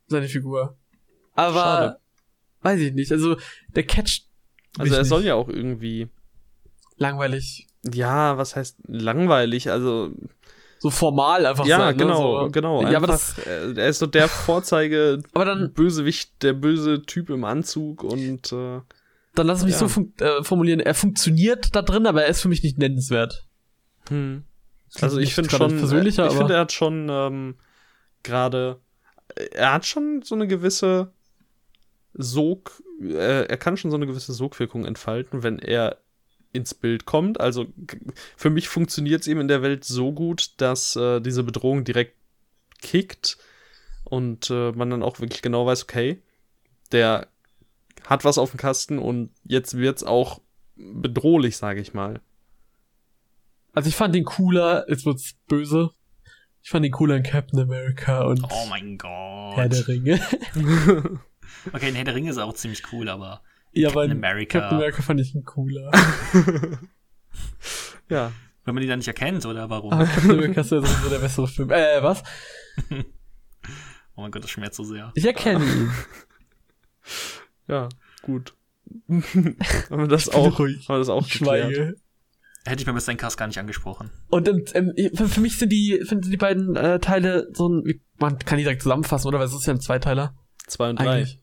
[0.07, 0.77] seine Figur.
[1.35, 2.01] Aber Schade.
[2.63, 3.13] weiß ich nicht.
[3.13, 3.37] Also
[3.75, 4.23] der Catch
[4.79, 6.09] Also er soll ja auch irgendwie,
[6.97, 7.67] langweilig.
[7.93, 9.71] ja, was heißt langweilig?
[9.71, 10.13] Also
[10.79, 11.99] so formal einfach ja, sein.
[11.99, 12.45] genau, ne?
[12.47, 12.51] so.
[12.51, 12.83] genau.
[12.83, 17.29] Ja, aber das, äh, er ist so der Vorzeige aber dann, Bösewicht, der böse Typ
[17.29, 18.81] im Anzug und äh,
[19.41, 19.89] dann lass mich Ja.
[19.89, 20.81] so äh, formulieren.
[20.81, 23.47] Er funktioniert da drin, aber er ist für mich nicht nennenswert.
[24.09, 24.45] hm.
[25.01, 27.55] also ich finde schon, persönlicher, ich aber- finde er hat schon ähm,
[28.23, 28.81] gerade,
[29.53, 31.13] er hat schon so eine gewisse
[32.15, 35.99] Sog, äh, er kann schon so eine gewisse Sogwirkung entfalten, wenn er
[36.53, 37.41] ins Bild kommt.
[37.41, 37.67] Also
[38.37, 42.17] für mich funktioniert es eben in der Welt so gut, dass äh, diese Bedrohung direkt
[42.83, 43.39] kickt
[44.05, 46.21] und äh, man dann auch wirklich genau weiß, okay,
[46.91, 47.29] der
[48.11, 50.41] hat was auf dem Kasten und jetzt wird's auch
[50.77, 52.21] bedrohlich, sage ich mal.
[53.73, 55.91] Also ich fand ihn cooler, jetzt wird's böse.
[56.63, 59.57] Ich fand ihn cooler in Captain America und Oh mein Gott.
[59.57, 60.21] Herr der Ringe.
[61.73, 63.43] Okay, in Herr der Ringe ist auch ziemlich cool, aber
[63.73, 64.61] ja, aber Captain in America.
[64.61, 65.91] Captain America fand ich ihn cooler.
[68.09, 68.33] ja.
[68.65, 69.93] wenn man die dann nicht erkennt, oder warum?
[69.93, 71.71] aber Captain America ist ja sowieso der bessere Film.
[71.71, 72.23] Äh, was?
[74.17, 75.13] Oh mein Gott, das schmerzt so sehr.
[75.15, 75.91] Ich erkenne ihn.
[77.71, 77.89] Ja,
[78.23, 78.55] gut.
[79.09, 79.55] haben
[79.91, 80.89] wir das auch, ruhig.
[80.89, 81.73] haben wir das auch Ich geklärt.
[81.75, 81.95] schweige.
[82.67, 84.11] Hätte ich mir bis deinen Cast gar nicht angesprochen.
[84.29, 88.03] Und ähm, für, für mich sind die, sind die beiden äh, Teile so ein, wie-
[88.19, 89.39] man kann die direkt zusammenfassen, oder?
[89.39, 90.35] Weil es ist ja ein Zweiteiler.
[90.67, 91.09] Zwei und drei.
[91.19, 91.41] Eigentlich.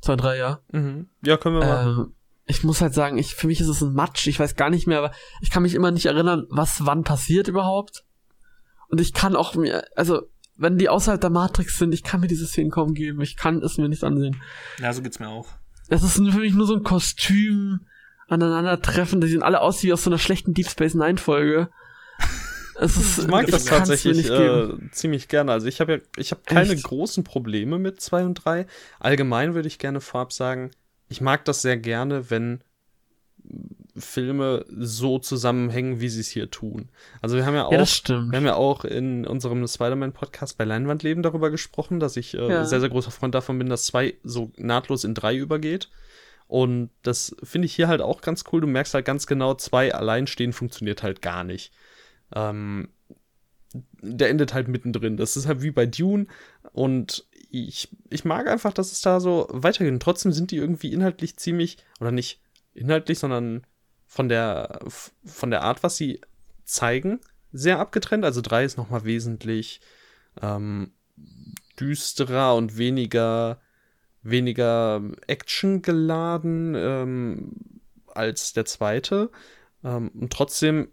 [0.00, 0.60] Zwei, drei, ja.
[0.72, 1.08] Mhm.
[1.24, 1.88] Ja, können wir machen.
[2.08, 2.14] Ähm,
[2.46, 4.26] ich muss halt sagen, ich, für mich ist es ein Matsch.
[4.26, 7.46] Ich weiß gar nicht mehr, aber ich kann mich immer nicht erinnern, was wann passiert
[7.46, 8.04] überhaupt.
[8.88, 10.22] Und ich kann auch mir, also,
[10.60, 13.20] wenn die außerhalb der Matrix sind, ich kann mir diese Szenen kaum geben.
[13.22, 14.36] Ich kann es mir nicht ansehen.
[14.78, 15.48] Ja, so geht's mir auch.
[15.88, 17.80] Es ist für mich nur so ein Kostüm
[18.28, 19.20] aneinandertreffen.
[19.22, 21.68] Die sehen alle aus wie aus so einer schlechten Deep Space Nine Folge.
[22.82, 25.52] Es ist, Ich mag das tatsächlich äh, ziemlich gerne.
[25.52, 26.84] Also ich habe ja, ich habe keine Echt?
[26.84, 28.66] großen Probleme mit zwei und drei.
[28.98, 30.70] Allgemein würde ich gerne vorab sagen,
[31.10, 32.62] ich mag das sehr gerne, wenn
[33.96, 36.88] Filme so zusammenhängen, wie sie es hier tun.
[37.20, 37.78] Also wir haben ja auch, Ja,
[38.30, 42.64] wir haben ja auch in unserem Spider-Man-Podcast bei Leinwandleben darüber gesprochen, dass ich äh, Ja.
[42.64, 45.90] sehr, sehr großer Freund davon bin, dass zwei so nahtlos in drei übergeht.
[46.46, 48.60] Und das finde ich hier halt auch ganz cool.
[48.60, 51.72] Du merkst halt ganz genau, zwei alleinstehen funktioniert halt gar nicht.
[52.34, 52.88] Ähm,
[54.02, 55.16] der endet halt mittendrin.
[55.16, 56.26] Das ist halt wie bei Dune.
[56.72, 59.92] Und ich, ich mag einfach, dass es da so weitergeht.
[59.92, 62.40] Und trotzdem sind die irgendwie inhaltlich ziemlich, oder nicht
[62.74, 63.64] inhaltlich, sondern
[64.10, 64.80] von der,
[65.24, 66.20] von der Art, was sie
[66.64, 67.20] zeigen,
[67.52, 68.24] sehr abgetrennt.
[68.24, 69.80] Also drei ist nochmal wesentlich
[70.42, 70.90] ähm,
[71.78, 73.60] düsterer und weniger,
[74.22, 77.52] weniger Action geladen ähm,
[78.08, 79.30] als der zweite.
[79.84, 80.88] Ähm, und trotzdem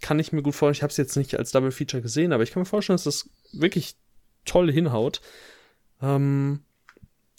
[0.00, 2.42] kann ich mir gut vorstellen, ich habe es jetzt nicht als Double Feature gesehen, aber
[2.42, 3.96] ich kann mir vorstellen, dass das wirklich
[4.44, 5.20] toll hinhaut.
[6.02, 6.64] Ähm,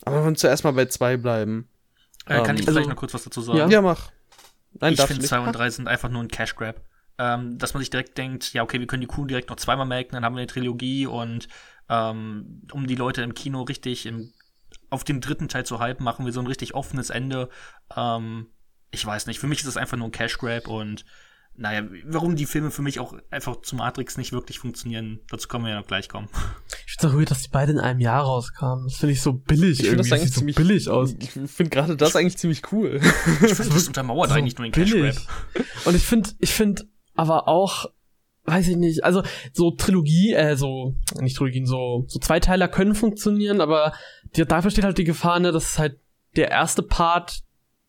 [0.06, 1.68] aber wenn wir zuerst mal bei zwei bleiben.
[2.28, 3.58] Äh, kann Ähm, ich also- vielleicht noch kurz was dazu sagen?
[3.58, 3.68] Ja.
[3.68, 4.10] Ja, mach.
[4.74, 5.30] Nein, ich finde du nicht.
[5.30, 6.82] 2 und 3 sind einfach nur ein Cash Grab.
[7.18, 9.86] Ähm, dass man sich direkt denkt, ja, okay, wir können die Kuh direkt noch zweimal
[9.86, 11.50] melken, dann haben wir eine Trilogie und
[11.90, 14.32] ähm, um die Leute im Kino richtig im,
[14.90, 17.50] auf den dritten Teil zu hypen, machen wir so ein richtig offenes Ende.
[17.94, 18.48] Ähm,
[18.92, 21.04] ich weiß nicht, für mich ist es einfach nur ein Cash Grab und
[21.60, 25.66] naja, warum die Filme für mich auch einfach zu Matrix nicht wirklich funktionieren, dazu können
[25.66, 26.30] wir ja noch gleich kommen.
[26.86, 28.86] Ich finde es weird, dass die beide in einem Jahr rauskamen.
[28.86, 29.80] Das finde ich so billig.
[29.80, 30.16] Ich finde das irgendwie.
[30.16, 31.16] eigentlich Sieht ziemlich so billig aus.
[31.20, 33.00] Ich finde gerade das eigentlich ziemlich cool.
[33.00, 35.16] Ich finde, das untermauert So eigentlich nur den Cash Grab.
[35.86, 37.86] Und ich finde, ich finde aber auch,
[38.46, 43.62] weiß ich nicht, also so Trilogie, äh, so, nicht Trilogien, so, so Zweiteiler können funktionieren,
[43.62, 43.94] aber
[44.36, 46.00] die, dafür steht halt die Gefahr, ne, dass halt
[46.36, 47.44] der erste Part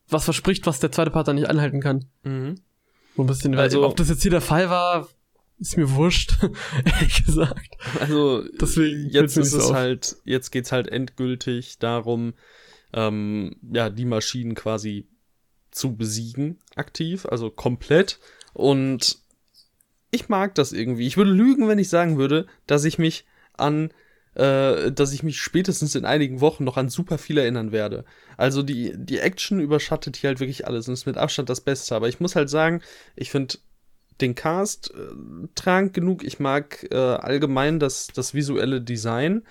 [0.08, 2.04] was verspricht, was der zweite Part dann nicht anhalten kann.
[2.22, 2.60] mhm.
[3.16, 5.08] So ein bisschen, Also- ob das jetzt hier der Fall war,
[5.58, 6.38] ist mir wurscht,
[6.84, 7.76] ehrlich gesagt.
[8.00, 9.74] Also Deswegen jetzt ist es auf.
[9.74, 12.32] halt, jetzt geht's halt endgültig darum,
[12.92, 15.06] ähm, ja, die Maschinen quasi
[15.70, 18.18] zu besiegen, aktiv, also komplett.
[18.54, 19.18] Und
[20.10, 21.06] ich mag das irgendwie.
[21.06, 23.92] Ich würde lügen, wenn ich sagen würde, dass ich mich an,
[24.40, 28.06] äh, dass ich mich spätestens in einigen Wochen noch an super viel erinnern werde.
[28.38, 31.94] Also die, die Action überschattet hier halt wirklich alles und ist mit Abstand das Beste.
[31.94, 32.80] Aber ich muss halt sagen,
[33.16, 33.58] ich finde
[34.22, 36.24] den Cast äh, tragend genug.
[36.24, 39.42] Ich mag äh, allgemein das, das visuelle Design,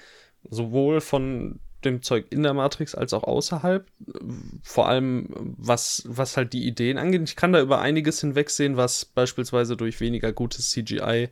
[0.49, 3.85] sowohl von dem Zeug in der Matrix als auch außerhalb.
[4.63, 7.21] Vor allem, was, was halt die Ideen angeht.
[7.25, 11.29] Ich kann da über einiges hinwegsehen, was beispielsweise durch weniger gutes CGI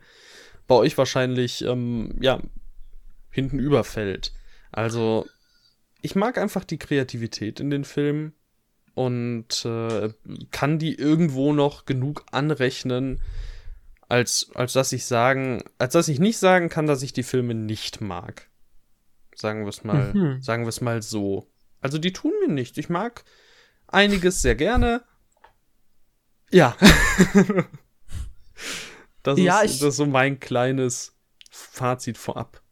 [0.68, 2.40] bei euch wahrscheinlich, ähm, ja,
[3.38, 4.32] hinten überfällt.
[4.72, 5.26] Also,
[6.02, 8.32] ich mag einfach die Kreativität in den Filmen
[8.94, 10.12] und äh,
[10.50, 13.20] kann die irgendwo noch genug anrechnen,
[14.08, 17.54] als, als dass ich sagen, als dass ich nicht sagen kann, dass ich die Filme
[17.54, 18.48] nicht mag.
[19.34, 20.42] Sagen wir es mal, Mhm.
[20.42, 21.46] sagen wir es mal so.
[21.80, 22.76] Also die tun mir nichts.
[22.78, 23.24] Ich mag
[23.86, 25.02] einiges sehr gerne.
[26.50, 26.76] Ja.
[29.22, 31.14] Das, Ja, ist, das ist so mein kleines
[31.50, 32.62] Fazit vorab.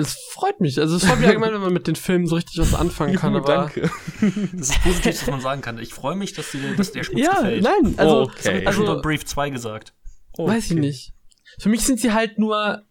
[0.00, 0.78] Es freut mich.
[0.80, 3.32] Also es freut mich allgemein, wenn man mit den Filmen so richtig was anfangen kann.
[3.34, 3.90] Juhu, aber danke.
[4.52, 5.78] Das ist positiv, dass man sagen kann.
[5.78, 7.62] Ich freue mich, dass dir, dass dir der Schmutz Ja, gefällt.
[7.62, 8.32] nein, also, Okay.
[8.36, 9.94] Das habe ich also schon Brief 2 gesagt.
[10.36, 11.12] weiß ich nicht.
[11.58, 12.82] Für mich sind sie halt nur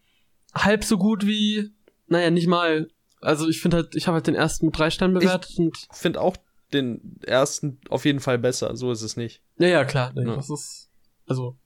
[0.54, 1.70] halb so gut wie,
[2.08, 2.88] naja, nicht mal.
[3.20, 5.98] Also ich finde halt, ich habe halt den ersten mit drei Sternen bewertet und Ich
[5.98, 6.36] finde auch
[6.72, 8.76] den ersten auf jeden Fall besser.
[8.76, 9.42] So ist es nicht.
[9.58, 10.12] ja, ja, klar.
[10.14, 10.36] Ja.
[10.36, 10.88] Das ist,
[11.26, 11.56] also,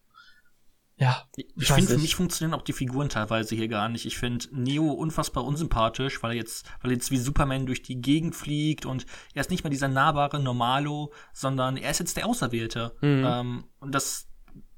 [0.97, 1.25] ja.
[1.37, 4.07] Ich finde, für mich funktionieren auch die Figuren teilweise hier gar nicht.
[4.07, 8.01] Ich finde Neo unfassbar unsympathisch, weil er jetzt, weil er jetzt wie Superman durch die
[8.01, 9.05] Gegend fliegt und
[9.35, 12.95] er ist nicht mehr dieser nahbare Normalo, sondern er ist jetzt der Auserwählte.
[13.01, 13.25] Mhm.
[13.27, 14.29] Ähm, und das,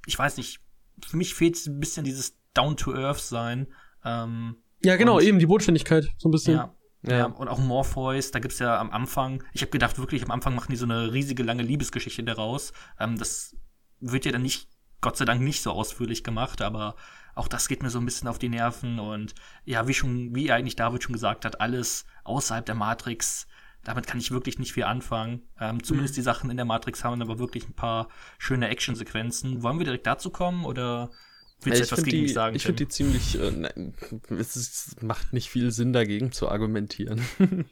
[0.07, 0.61] ich weiß nicht,
[1.07, 3.66] für mich fehlt ein bisschen dieses Down-to-Earth-Sein.
[4.05, 6.55] Ähm, Ja, genau, eben die Bodenständigkeit, so ein bisschen.
[6.57, 6.72] ja.
[7.02, 7.18] Ja.
[7.18, 7.26] Ja.
[7.26, 10.72] und auch Morpheus, da gibt's ja am Anfang, ich habe gedacht, wirklich, am Anfang machen
[10.72, 12.72] die so eine riesige lange Liebesgeschichte daraus.
[12.98, 13.55] Ähm, das
[14.00, 14.68] wird ja dann nicht,
[15.07, 16.97] Gott sei Dank, nicht so ausführlich gemacht, aber
[17.37, 20.51] auch das geht mir so ein bisschen auf die Nerven und ja, wie schon, wie
[20.51, 23.47] eigentlich David schon gesagt hat, alles außerhalb der Matrix,
[23.85, 25.42] damit kann ich wirklich nicht viel anfangen.
[25.61, 29.62] Ähm, zumindest die Sachen in der Matrix haben aber wirklich ein paar schöne Actionsequenzen.
[29.62, 31.12] Wollen wir direkt dazu kommen oder
[31.61, 32.57] willst du ich etwas finde gegen mich die, sagen?
[32.57, 32.87] ich find Tim?
[32.88, 33.95] die ziemlich, äh, nein,
[34.37, 37.25] es ist, macht nicht viel Sinn dagegen zu argumentieren.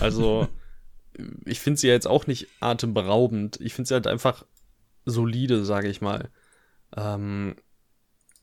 [0.00, 0.48] also,
[1.44, 3.60] ich finde sie ja jetzt auch nicht atemberaubend.
[3.60, 4.44] Ich finde sie halt einfach
[5.04, 6.28] solide, sage ich mal.
[6.96, 7.56] Ähm,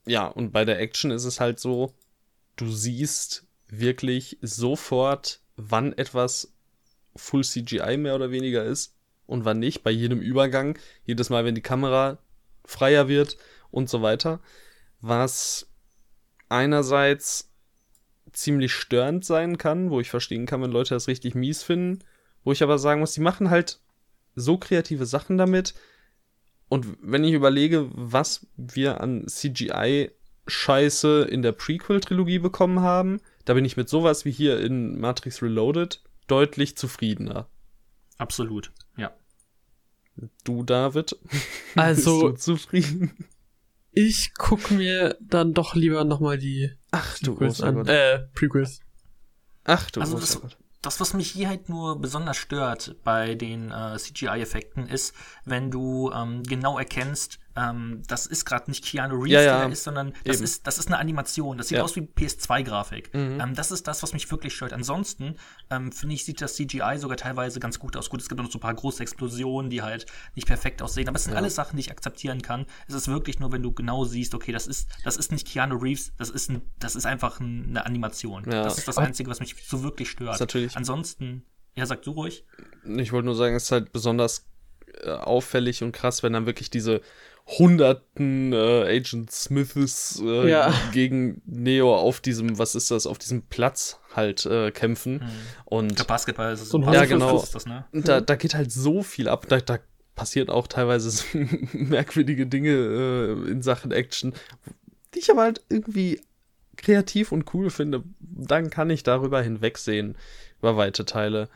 [0.06, 1.94] ja, und bei der Action ist es halt so,
[2.56, 6.54] du siehst wirklich sofort, wann etwas
[7.16, 11.56] Full CGI mehr oder weniger ist und wann nicht, bei jedem Übergang, jedes Mal, wenn
[11.56, 12.18] die Kamera
[12.66, 13.38] freier wird
[13.72, 14.40] und so weiter,
[15.02, 15.68] was
[16.50, 17.52] einerseits
[18.32, 22.04] ziemlich störend sein kann, wo ich verstehen kann, wenn Leute das richtig mies finden,
[22.44, 23.80] wo ich aber sagen muss, die machen halt
[24.36, 25.74] so kreative Sachen damit
[26.70, 33.66] und wenn ich überlege, was wir an CGI-Scheiße in der Prequel-Trilogie bekommen haben, da bin
[33.66, 37.48] ich mit sowas wie hier in Matrix Reloaded deutlich zufriedener.
[38.18, 39.12] Absolut, ja.
[40.44, 41.18] Du, David?
[41.76, 43.12] Also, Bist du zufrieden?
[43.92, 47.76] ich guck mir dann doch lieber nochmal die Ach du Prequels an.
[47.76, 47.88] Gott.
[47.90, 48.82] Äh, Prequels.
[49.64, 50.58] Ach du Also das- Gott.
[50.82, 55.14] Das, was mich hier halt nur besonders stört bei den äh, CGI-Effekten, ist,
[55.44, 59.70] wenn du ähm, genau erkennst, ähm, das ist gerade nicht Keanu Reeves, Ja, ja, der
[59.72, 60.44] ist, sondern das eben.
[60.46, 61.58] ist, das ist eine Animation.
[61.58, 61.84] Das sieht Ja.
[61.84, 63.14] aus wie PS2-Grafik.
[63.14, 63.40] Mhm.
[63.42, 64.74] Ähm, das ist das, was mich wirklich stört.
[64.74, 65.36] Ansonsten,
[65.70, 68.10] ähm, finde ich, sieht das CGI sogar teilweise ganz gut aus.
[68.10, 71.18] Gut, es gibt noch so ein paar große Explosionen, die halt nicht perfekt aussehen, aber
[71.18, 72.66] es sind alles Sachen, die ich akzeptieren kann.
[72.88, 75.78] Es ist wirklich nur, wenn du genau siehst, okay, das ist, das ist nicht Keanu
[75.78, 78.44] Reeves, das ist, ein, das ist einfach ein, eine Animation.
[78.44, 80.40] Das ist das Einzige, was mich so wirklich stört.
[80.40, 81.44] Natürlich- Ansonsten,
[81.76, 82.46] ja, sag du ruhig.
[82.86, 84.46] Ich wollte nur sagen, es ist halt besonders
[85.04, 87.02] äh, auffällig und krass, wenn dann wirklich diese
[87.58, 90.74] hunderten äh, Agent Smiths äh, Ja.
[90.92, 95.24] gegen Neo auf diesem, was ist das, auf diesem Platz halt äh, kämpfen.
[95.66, 96.70] Und Der Basketball ist es.
[96.70, 97.42] So ein Ja, genau.
[97.42, 97.86] Ist das, ne?
[97.92, 99.46] da, da geht halt so viel ab.
[99.50, 99.80] Da, da
[100.16, 101.24] passieren auch teilweise so
[101.74, 104.34] merkwürdige Dinge äh, in Sachen Action,
[105.16, 106.22] die ich aber halt irgendwie
[106.78, 108.04] kreativ und cool finde.
[108.20, 110.18] Dann kann ich darüber hinwegsehen,
[110.60, 111.50] über weite Teile.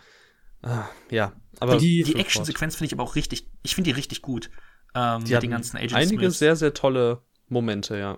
[0.62, 2.16] Ah, ja, aber Die- Die.
[2.16, 4.50] Action-Sequenz finde ich aber auch richtig, ich finde die richtig gut.
[4.96, 6.40] Ähm, Die mit den ganzen Agent einige Smiths.
[6.40, 8.12] sehr, sehr tolle Momente, ja.
[8.12, 8.18] Ja,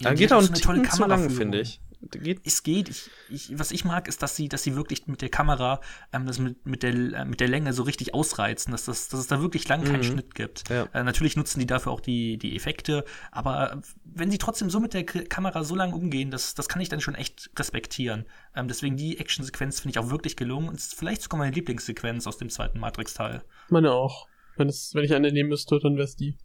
[0.00, 1.80] Da die geht auch so ein eine tolle zu lang, finde ich.
[2.12, 2.88] Geht, Es geht.
[2.88, 5.80] Ich, ich, was ich mag, ist, dass sie, dass sie wirklich mit der Kamera
[6.12, 9.18] ähm, das mit, mit, der, äh, mit der Länge so richtig ausreizen, dass, das, dass
[9.18, 10.04] es da wirklich lang keinen Mhm.
[10.04, 10.68] Schnitt gibt.
[10.70, 10.84] Ja.
[10.92, 14.94] Äh, natürlich nutzen die dafür auch die, die Effekte, aber wenn sie trotzdem so mit
[14.94, 18.26] der K Kamera so lang umgehen, das, das kann ich dann schon echt respektieren.
[18.54, 22.28] Ähm, deswegen die Actionsequenz finde ich auch wirklich gelungen und ist vielleicht sogar meine Lieblingssequenz
[22.28, 23.42] aus dem zweiten Matrix-Teil.
[23.70, 24.28] Meine auch.
[24.58, 26.36] Wenn, es, wenn ich eine nehmen müsste, dann wär's die.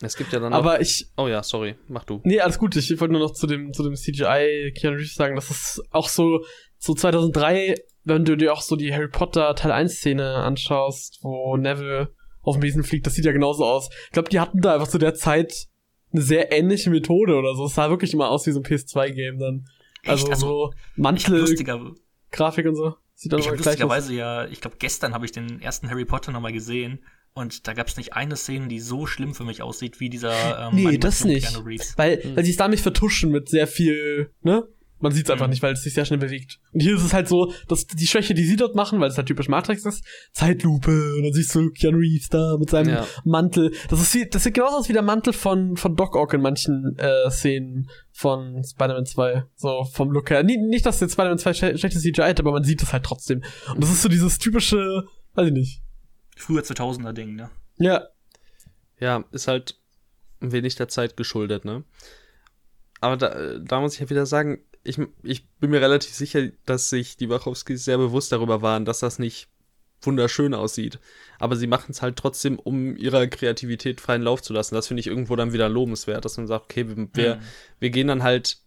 [0.00, 0.58] es gibt ja dann noch.
[0.58, 2.20] Aber ich, Oh ja, sorry, mach du.
[2.24, 2.74] nee, alles gut.
[2.76, 6.08] Ich wollte nur noch zu dem, zu dem CGI Keanu Reeves sagen, das ist auch
[6.08, 6.44] so,
[6.78, 11.56] so 2003, wenn du dir auch so die Harry Potter Teil 1 Szene anschaust, wo
[11.56, 13.90] Neville auf dem Besen fliegt, das sieht ja genauso aus.
[14.06, 15.66] Ich glaube, die hatten da einfach zu der Zeit
[16.12, 17.66] eine sehr ähnliche Methode oder so.
[17.66, 19.64] Es sah wirklich immer aus wie so ein PS2-Game dann.
[20.02, 20.10] Echt?
[20.10, 22.94] Also, Also, so Mantel-Grafik lustiger, und so.
[23.14, 26.52] Sieht dann Ich lustigerweise ja, ich glaube, gestern habe ich den ersten Harry Potter nochmal
[26.52, 27.04] gesehen
[27.38, 30.68] und da gab es nicht eine Szene, die so schlimm für mich aussieht wie dieser
[30.68, 31.56] ähm, Nee, das nicht.
[31.96, 32.36] Weil, Mhm.
[32.36, 34.64] weil sie es damit vertuschen mit sehr viel, ne?
[35.00, 35.50] Man sieht es einfach Mhm.
[35.50, 36.58] nicht, weil es sich sehr schnell bewegt.
[36.72, 39.16] Und hier ist es halt so, dass die Schwäche, die sie dort machen, weil es
[39.16, 43.06] halt typisch Matrix ist, Zeitlupe, und dann siehst du Keanu Reeves da mit seinem Ja.
[43.24, 43.72] Mantel.
[43.90, 46.40] Das, ist, wie- das sieht genauso aus wie der Mantel von, von Doc Ock in
[46.40, 49.44] manchen äh, Szenen von Spider-Man 2.
[49.54, 50.42] So vom Look her.
[50.42, 53.04] Nie, nicht, dass jetzt Spider-Man 2 schle schlechtes CGI hat, aber man sieht es halt
[53.04, 53.42] trotzdem.
[53.72, 55.82] Und das ist so dieses typische, weiß ich nicht.
[56.38, 57.50] Früher 2000er Ding, ne?
[57.78, 58.08] Ja,
[59.00, 59.78] Ja, ist halt
[60.40, 61.84] ein wenig der Zeit geschuldet, ne?
[63.00, 66.90] Aber da, da muss ich ja wieder sagen, ich, ich bin mir relativ sicher, dass
[66.90, 69.48] sich die Wachowskis sehr bewusst darüber waren, dass das nicht
[70.02, 70.98] wunderschön aussieht.
[71.38, 74.74] Aber sie machen es halt trotzdem, um ihrer Kreativität freien Lauf zu lassen.
[74.74, 77.40] Das finde ich irgendwo dann wieder lobenswert, dass man sagt, okay, wir, mhm.
[77.78, 78.58] wir gehen dann halt,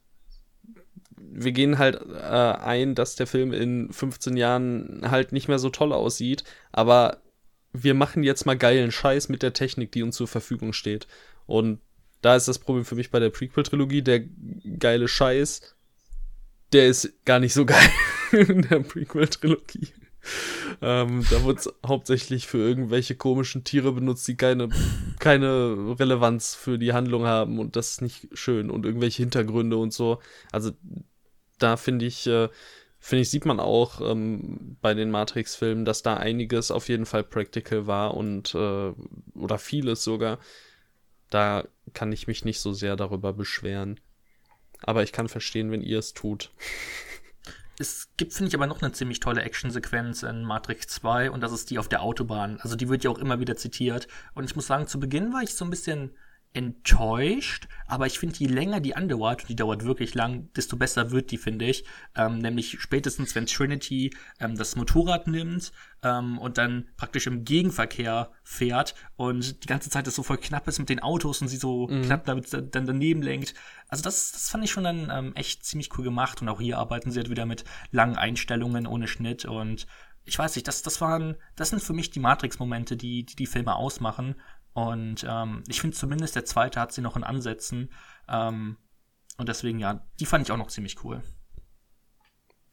[1.17, 5.69] wir gehen halt äh, ein, dass der Film in 15 Jahren halt nicht mehr so
[5.69, 7.20] toll aussieht, aber
[7.73, 11.07] wir machen jetzt mal geilen Scheiß mit der Technik, die uns zur Verfügung steht.
[11.45, 11.79] Und
[12.21, 14.23] da ist das Problem für mich bei der Prequel-Trilogie, der
[14.79, 15.75] geile Scheiß,
[16.73, 17.89] der ist gar nicht so geil
[18.31, 19.89] in der Prequel-Trilogie.
[20.81, 24.69] Ähm, da wird es hauptsächlich für irgendwelche komischen Tiere benutzt, die keine,
[25.19, 29.93] keine Relevanz für die Handlung haben und das ist nicht schön und irgendwelche Hintergründe und
[29.93, 30.19] so.
[30.51, 30.71] Also
[31.57, 32.49] da finde ich, äh,
[33.01, 37.23] finde ich, sieht man auch ähm, bei den Matrix-Filmen, dass da einiges auf jeden Fall
[37.23, 38.93] practical war und äh,
[39.33, 40.39] oder vieles sogar.
[41.31, 43.99] Da kann ich mich nicht so sehr darüber beschweren.
[44.83, 46.51] Aber ich kann verstehen, wenn ihr es tut.
[47.79, 51.51] Es gibt, finde ich, aber noch eine ziemlich tolle Actionsequenz in Matrix 2 und das
[51.51, 52.59] ist die auf der Autobahn.
[52.61, 54.07] Also die wird ja auch immer wieder zitiert.
[54.35, 56.15] Und ich muss sagen, zu Beginn war ich so ein bisschen
[56.53, 61.11] enttäuscht, aber ich finde, je länger die andauert, und die dauert wirklich lang, desto besser
[61.11, 61.85] wird die, finde ich.
[62.15, 65.71] Ähm, nämlich spätestens, wenn Trinity ähm, das Motorrad nimmt
[66.03, 70.67] ähm, und dann praktisch im Gegenverkehr fährt und die ganze Zeit das so voll knapp
[70.67, 72.03] ist mit den Autos und sie so mhm.
[72.03, 73.53] knapp damit dann daneben lenkt.
[73.87, 76.77] Also das, das fand ich schon dann ähm, echt ziemlich cool gemacht und auch hier
[76.77, 79.87] arbeiten sie halt wieder mit langen Einstellungen ohne Schnitt und
[80.23, 83.47] ich weiß nicht, das, das waren, das sind für mich die Matrix-Momente, die, die die
[83.47, 84.35] Filme ausmachen.
[84.73, 87.91] Und ähm, ich finde zumindest der zweite hat sie noch in Ansätzen.
[88.29, 88.77] Ähm,
[89.37, 91.21] und deswegen, ja, die fand ich auch noch ziemlich cool.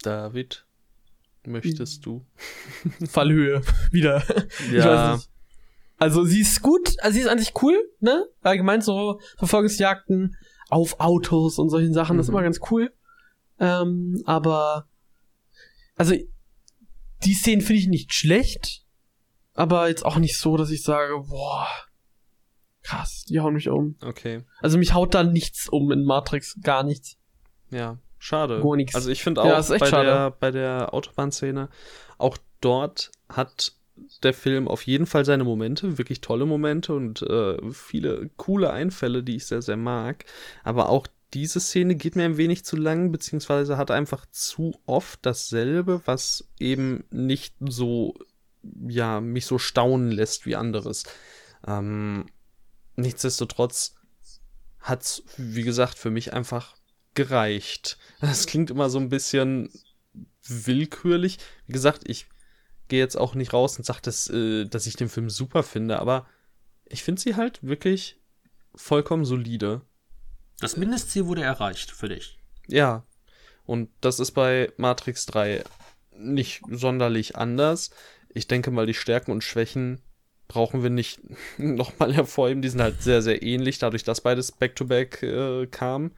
[0.03, 0.67] David,
[1.45, 2.27] möchtest du?
[3.09, 4.23] Fallhöhe, wieder.
[4.71, 5.19] Ja.
[5.99, 8.25] Also sie ist gut, also sie ist an sich cool, ne?
[8.43, 10.37] Allgemein so Verfolgungsjagden
[10.69, 12.19] auf Autos und solchen Sachen, mhm.
[12.19, 12.37] das ist mhm.
[12.37, 12.93] immer ganz cool.
[13.59, 14.89] Ähm, aber
[15.97, 16.15] also
[17.25, 18.85] die Szenen finde ich nicht schlecht,
[19.55, 21.67] aber jetzt auch nicht so, dass ich sage, boah,
[22.89, 23.97] krass, die hauen mich um.
[24.03, 24.45] Okay.
[24.61, 27.19] Also mich haut da nichts um in Matrix, gar nichts.
[27.71, 28.61] Ja, schade.
[28.63, 28.95] Gar nichts.
[28.95, 30.07] Also ich finde auch ja, bei, schade.
[30.07, 31.69] der, bei der Autobahnszene,
[32.17, 33.73] auch dort hat
[34.23, 39.23] der Film auf jeden Fall seine Momente, wirklich tolle Momente und äh, viele coole Einfälle,
[39.23, 40.25] die ich sehr, sehr mag.
[40.65, 45.19] Aber auch diese Szene geht mir ein wenig zu lang, beziehungsweise hat einfach zu oft
[45.27, 48.15] dasselbe, was eben nicht so,
[48.63, 51.05] ja, mich so staunen lässt wie anderes.
[51.67, 52.27] Ähm,
[52.99, 53.95] nichtsdestotrotz
[54.81, 56.77] hat's, wie gesagt, für mich einfach
[57.15, 57.99] gereicht.
[58.21, 59.71] Das klingt immer so ein bisschen
[60.43, 61.39] willkürlich.
[61.67, 62.27] Wie gesagt, ich
[62.89, 65.99] gehe jetzt auch nicht raus und sage, dass, äh, dass ich den Film super finde,
[66.01, 66.27] aber
[66.87, 68.19] ich finde sie halt wirklich
[68.75, 69.83] vollkommen solide.
[70.61, 72.39] Das Mindestziel wurde erreicht für dich.
[72.67, 73.05] Ja.
[73.65, 75.63] Und das ist bei Matrix 3
[76.17, 77.91] nicht sonderlich anders.
[78.31, 80.01] Ich denke mal, die Stärken und Schwächen
[80.49, 81.21] brauchen wir nicht
[81.59, 82.63] nochmal hervorheben.
[82.63, 86.11] Die sind halt sehr, sehr ähnlich, dadurch, dass beides back-to-back -back, äh, kam.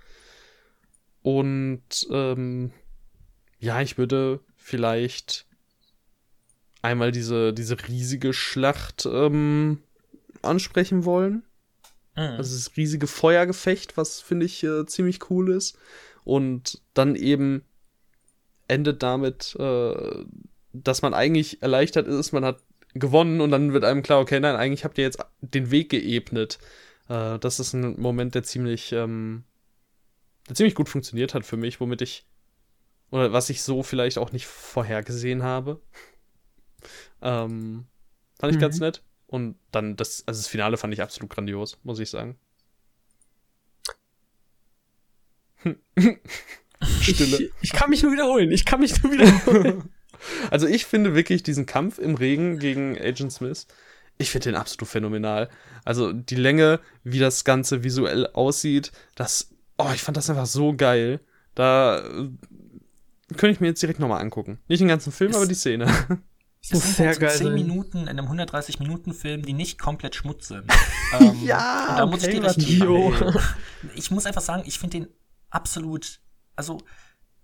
[1.22, 2.72] Und ähm,
[3.58, 5.46] ja, ich würde vielleicht
[6.82, 9.82] einmal diese, diese riesige Schlacht ähm,
[10.42, 11.42] ansprechen wollen.
[12.16, 12.22] Mhm.
[12.22, 15.76] Also das riesige Feuergefecht, was finde ich äh, ziemlich cool ist.
[16.24, 17.64] Und dann eben
[18.68, 20.24] endet damit, äh,
[20.72, 22.62] dass man eigentlich erleichtert ist, man hat
[22.94, 26.58] gewonnen und dann wird einem klar, okay, nein, eigentlich habt ihr jetzt den Weg geebnet.
[27.08, 29.44] Äh, das ist ein Moment, der ziemlich, ähm,
[30.48, 32.26] der ziemlich gut funktioniert hat für mich, womit ich,
[33.10, 35.80] oder was ich so vielleicht auch nicht vorhergesehen habe.
[37.22, 37.86] ähm,
[38.38, 38.62] fand ich mhm.
[38.62, 39.02] ganz nett.
[39.26, 42.36] Und dann das, also das Finale fand ich absolut grandios, muss ich sagen.
[47.00, 47.36] Stille.
[47.36, 48.50] Ich, ich, kann mich nur wiederholen.
[48.50, 49.90] Ich kann mich nur wiederholen.
[50.50, 53.66] Also ich finde wirklich diesen Kampf im Regen gegen Agent Smith,
[54.20, 55.48] ich finde den absolut phänomenal.
[55.84, 59.48] Also die Länge, wie das Ganze visuell aussieht, das,
[59.78, 61.20] oh, ich fand das einfach so geil.
[61.54, 62.28] Da äh,
[63.36, 64.58] könnte ich mir jetzt direkt nochmal angucken.
[64.68, 65.86] Nicht den ganzen Film, es, aber die Szene.
[66.62, 67.54] Es muss sehr halt so geil 10 sein.
[67.54, 70.70] Minuten in einem 130-Minuten-Film, die nicht komplett Schmutz sind.
[71.18, 73.48] ähm, ja, und da okay, muss ich dir recht
[73.94, 75.08] Ich muss einfach sagen, ich finde den
[75.48, 76.20] absolut,
[76.56, 76.82] also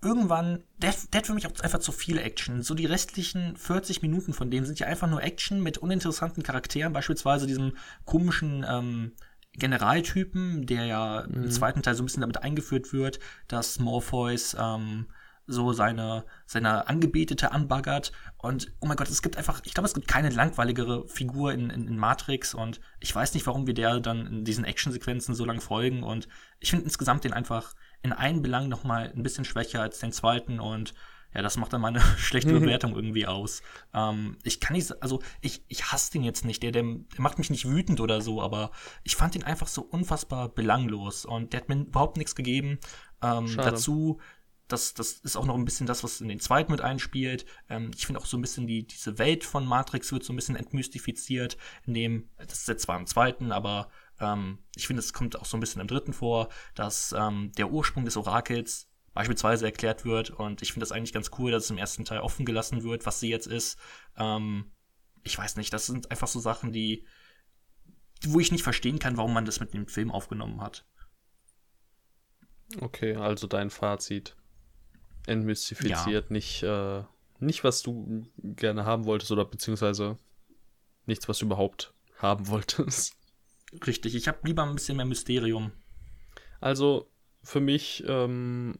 [0.07, 2.63] irgendwann, der, der hat für mich auch einfach zu viel Action.
[2.63, 6.93] So die restlichen 40 Minuten von dem sind ja einfach nur Action mit uninteressanten Charakteren,
[6.93, 9.13] beispielsweise diesem komischen ähm,
[9.55, 11.45] Generaltypen, der ja mhm.
[11.45, 15.07] im zweiten Teil so ein bisschen damit eingeführt wird, dass Morpheus ähm,
[15.49, 18.13] so seine, seine Angebetete anbaggert.
[18.39, 21.71] Und oh mein Gott, es gibt einfach, ich glaube, es gibt keine langweiligere Figur in,
[21.71, 25.45] in, in, Matrix und ich weiß nicht, warum wir der dann in diesen Actionsequenzen so
[25.45, 26.03] lang folgen.
[26.03, 26.29] Und
[26.61, 27.75] ich finde insgesamt den einfach
[28.07, 30.95] in einem Belang noch mal ein bisschen schwächer als den zweiten und
[31.35, 32.61] ja, das macht dann meine schlechte mhm.
[32.61, 33.63] Bewertung irgendwie aus.
[33.93, 37.39] Ähm, ich kann nicht, also ich, ich hasse den jetzt nicht, der, der, der macht
[37.39, 38.71] mich nicht wütend oder so, aber
[39.05, 42.79] ich fand ihn einfach so unfassbar belanglos und der hat mir überhaupt nichts gegeben.
[43.23, 44.19] Ähm, dazu,
[44.69, 47.45] das, das ist auch noch ein bisschen das, was in den zweiten mit einspielt.
[47.69, 50.37] Ähm, ich finde auch so ein bisschen die, diese Welt von Matrix wird so ein
[50.37, 53.91] bisschen entmystifiziert, in dem, das ist jetzt zwar im zweiten, aber
[54.21, 57.71] ähm, ich finde, es kommt auch so ein bisschen im dritten vor, dass ähm, der
[57.71, 60.31] Ursprung des Orakels beispielsweise erklärt wird.
[60.31, 63.07] Und ich finde das eigentlich ganz cool, dass es im ersten Teil offen gelassen wird,
[63.07, 63.79] was sie jetzt ist.
[64.17, 64.73] Ähm,
[65.23, 67.05] ich weiß nicht, das sind einfach so Sachen, die,
[68.25, 70.87] wo ich nicht verstehen kann, warum man das mit dem Film aufgenommen hat.
[72.81, 74.37] Okay, also dein Fazit.
[75.27, 76.33] Entmystifiziert, ja.
[76.33, 77.03] nicht, äh,
[77.41, 80.19] nicht, was du gerne haben wolltest oder beziehungsweise
[81.07, 83.17] nichts, was du überhaupt haben wolltest.
[83.87, 85.73] Richtig, ich habe lieber ein bisschen mehr Mysterium.
[86.61, 87.11] Also,
[87.43, 88.77] für mich, ähm,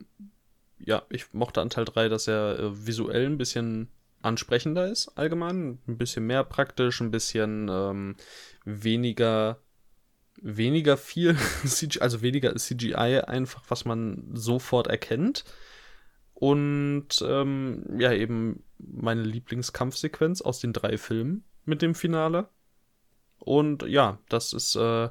[0.79, 3.89] ja, ich mochte an Teil 3, dass er äh, visuell ein bisschen
[4.23, 5.79] ansprechender ist, allgemein.
[5.87, 8.17] Ein bisschen mehr praktisch, ein bisschen ähm,
[8.65, 9.61] weniger,
[10.41, 11.37] weniger viel,
[12.01, 15.45] also weniger CGI einfach, was man sofort erkennt.
[16.35, 22.49] Und ähm, ja, eben meine Lieblingskampfsequenz aus den drei Filmen mit dem Finale.
[23.47, 25.09] Und ja, das ist, äh,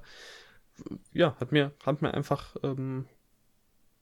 [1.13, 3.07] ja, hat mir, hat mir einfach ähm,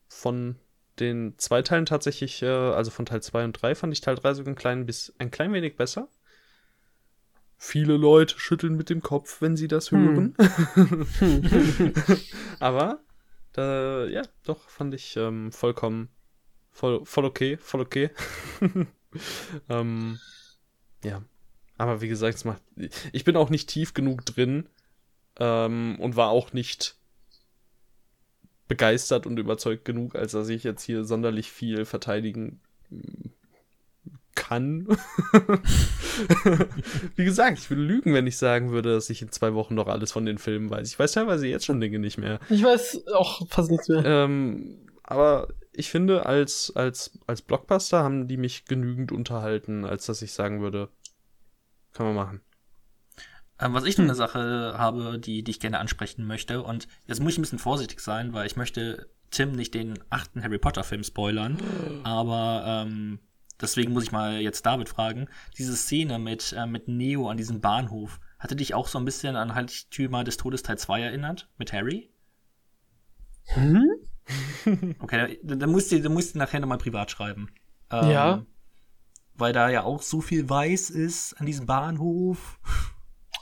[0.07, 0.55] von
[0.99, 4.33] den zwei Teilen tatsächlich, äh, also von Teil 2 und 3, fand ich Teil 3
[4.33, 6.07] sogar ein klein, bis, ein klein wenig besser.
[7.57, 10.35] Viele Leute schütteln mit dem Kopf, wenn sie das hm.
[10.35, 10.35] hören.
[12.59, 13.03] Aber,
[13.51, 16.09] da, ja, doch, fand ich ähm, vollkommen,
[16.71, 18.09] voll, voll okay, voll okay.
[19.69, 20.19] ähm,
[21.03, 21.21] ja.
[21.77, 22.61] Aber wie gesagt, es macht,
[23.11, 24.67] ich bin auch nicht tief genug drin
[25.39, 26.95] ähm, und war auch nicht
[28.67, 33.31] begeistert und überzeugt genug, als dass ich jetzt hier sonderlich viel verteidigen hm,
[34.35, 34.87] kann.
[37.15, 39.87] Wie gesagt, ich würde lügen, wenn ich sagen würde, dass ich in zwei Wochen noch
[39.87, 40.89] alles von den Filmen weiß.
[40.89, 42.39] Ich weiß teilweise jetzt schon Dinge nicht mehr.
[42.49, 44.03] Ich weiß auch fast nichts mehr.
[44.05, 50.21] Ähm, aber ich finde, als, als, als Blockbuster haben die mich genügend unterhalten, als dass
[50.21, 50.89] ich sagen würde,
[51.93, 52.41] kann man machen.
[53.59, 57.21] Ähm, was ich noch eine Sache habe, die, die ich gerne ansprechen möchte, und jetzt
[57.21, 61.03] muss ich ein bisschen vorsichtig sein, weil ich möchte Tim nicht den achten Harry Potter-Film
[61.03, 61.57] spoilern,
[62.03, 63.19] aber ähm,
[63.61, 65.27] deswegen muss ich mal jetzt David fragen.
[65.57, 69.35] Diese Szene mit, äh, mit Neo an diesem Bahnhof, hatte dich auch so ein bisschen
[69.37, 72.11] an Heiligtümer des Todes Teil 2 erinnert, mit Harry?
[73.45, 73.85] Hm?
[74.99, 77.49] Okay, dann, dann musst du, dann musst du nachher nochmal privat schreiben.
[77.91, 78.45] Ähm, ja.
[79.35, 82.59] Weil da ja auch so viel weiß ist an diesem Bahnhof.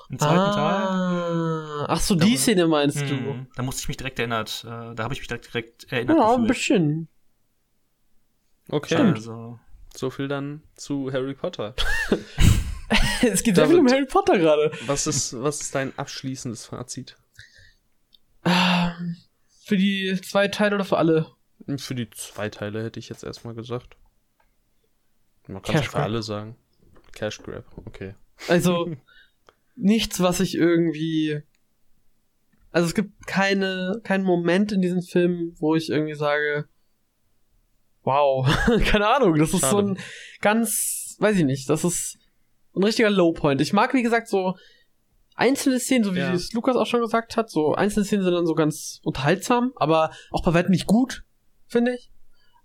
[0.09, 1.85] Im zweiten ah, Teil.
[1.87, 3.15] Ach so, da, die Szene meinst mh, du?
[3.15, 4.65] Hm, da musste ich mich direkt erinnert.
[4.65, 6.17] Äh, da habe ich mich direkt, direkt erinnert.
[6.17, 6.39] Ja, gefühlt.
[6.39, 7.07] ein bisschen.
[8.69, 8.95] Okay.
[8.95, 9.59] Also.
[9.95, 11.75] So viel dann zu Harry Potter.
[13.21, 14.71] es geht sehr viel um Harry Potter gerade.
[14.85, 17.17] Was ist, was ist dein abschließendes Fazit?
[18.45, 19.17] Ähm,
[19.65, 21.27] für die zwei Teile oder für alle?
[21.77, 23.97] Für die zwei Teile hätte ich jetzt erstmal gesagt.
[25.47, 26.55] Man kann es für alle sagen.
[27.13, 28.15] Cash Grab, okay.
[28.47, 28.95] Also,
[29.75, 31.41] nichts, was ich irgendwie.
[32.71, 36.69] Also es gibt keine, keinen Moment in diesem Film, wo ich irgendwie sage,
[38.03, 38.47] wow,
[38.85, 39.71] keine Ahnung, das ist Schade.
[39.71, 39.99] so ein
[40.39, 42.17] ganz, weiß ich nicht, das ist
[42.73, 43.59] ein richtiger Lowpoint.
[43.59, 44.55] Ich mag, wie gesagt, so
[45.35, 46.33] einzelne Szenen, so wie ja.
[46.33, 50.11] es Lukas auch schon gesagt hat, so einzelne Szenen sind dann so ganz unterhaltsam, aber
[50.31, 51.23] auch bei weitem nicht gut,
[51.67, 52.11] finde ich.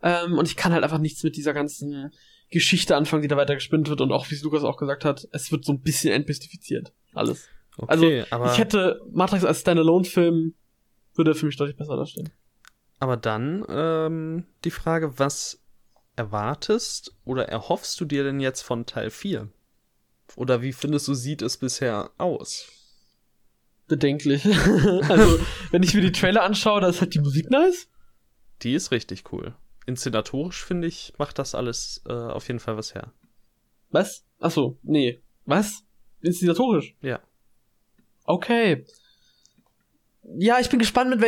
[0.02, 2.12] Ähm, und ich kann halt einfach nichts mit dieser ganzen
[2.50, 5.26] Geschichte anfangen, die da weiter gespinnt wird und auch, wie es Lukas auch gesagt hat,
[5.32, 6.92] es wird so ein bisschen entmystifiziert.
[7.12, 7.48] Alles.
[7.76, 10.54] Okay, also, aber ich hätte Matrix als Standalone-Film
[11.14, 12.30] würde für mich deutlich besser dastehen.
[12.98, 15.62] Aber dann ähm, die Frage, was
[16.14, 19.50] erwartest oder erhoffst du dir denn jetzt von Teil 4?
[20.36, 22.68] Oder wie findest du, sieht es bisher aus?
[23.88, 24.44] Bedenklich.
[25.08, 25.38] also,
[25.70, 27.88] wenn ich mir die Trailer anschaue, da ist halt die Musik nice.
[28.62, 29.54] Die ist richtig cool
[29.86, 33.12] inszenatorisch, finde ich, macht das alles äh, auf jeden Fall was her.
[33.90, 34.24] Was?
[34.40, 35.20] Achso, nee.
[35.44, 35.84] Was?
[36.20, 36.94] Inszenatorisch?
[37.00, 37.20] Ja.
[38.24, 38.84] Okay.
[40.36, 41.20] Ja, ich bin gespannt, mit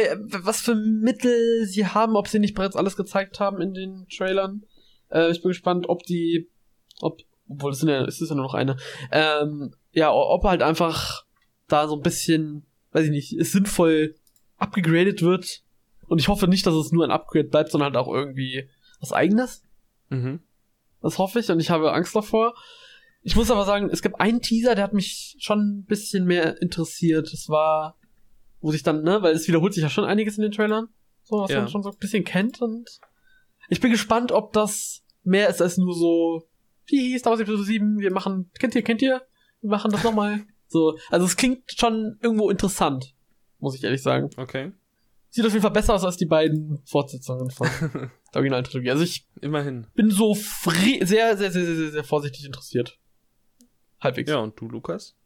[0.45, 4.65] was für Mittel sie haben, ob sie nicht bereits alles gezeigt haben in den Trailern.
[5.11, 6.51] Äh, ich bin gespannt, ob die,
[7.01, 8.77] ob, obwohl es, sind ja, es ist ja nur noch eine,
[9.13, 11.25] ähm, ja, ob halt einfach
[11.69, 14.17] da so ein bisschen, weiß ich nicht, sinnvoll
[14.57, 15.63] abgegradet wird
[16.09, 18.69] und ich hoffe nicht, dass es nur ein Upgrade bleibt, sondern halt auch irgendwie
[19.01, 19.63] was eigenes.
[20.09, 20.41] Mhm.
[21.01, 22.55] Das hoffe ich und ich habe Angst davor.
[23.23, 26.61] Ich muss aber sagen, es gibt einen Teaser, der hat mich schon ein bisschen mehr
[26.63, 27.33] interessiert.
[27.33, 27.97] Das war,
[28.61, 30.89] wo sich dann, ne, weil es wiederholt sich ja schon einiges in den Trailern.
[31.23, 31.61] So, was Ja.
[31.61, 32.89] man schon so ein bisschen kennt und
[33.69, 36.49] ich bin gespannt, ob das mehr ist als nur so,
[36.87, 39.23] wie Star Wars Episode 7, wir machen, kennt ihr, kennt ihr?
[39.61, 40.41] Wir machen das nochmal.
[40.69, 43.15] So, also es klingt schon irgendwo interessant,
[43.59, 44.31] muss ich ehrlich sagen.
[44.37, 44.73] Okay.
[45.31, 48.91] Sieht auf jeden Fall besser aus als die beiden Fortsetzungen von der Originaltrilogie.
[48.91, 49.87] Also ich Immerhin.
[49.95, 52.99] bin so fri sehr, sehr, sehr, sehr, sehr, sehr vorsichtig interessiert.
[54.01, 54.31] Halbwegs.
[54.31, 55.17] Ja, und du, Lukas?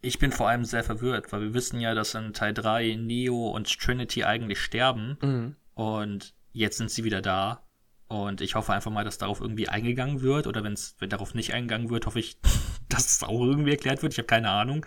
[0.00, 3.50] Ich bin vor allem sehr verwirrt, weil wir wissen ja, dass in Teil 3 Neo
[3.50, 5.56] und Trinity eigentlich sterben Mhm.
[5.74, 7.66] und jetzt sind sie wieder da.
[8.08, 10.46] Und ich hoffe einfach mal, dass darauf irgendwie eingegangen wird.
[10.46, 12.38] Oder wenn's, wenn darauf nicht eingegangen wird, hoffe ich,
[12.88, 14.12] dass es auch irgendwie erklärt wird.
[14.12, 14.84] Ich habe keine Ahnung.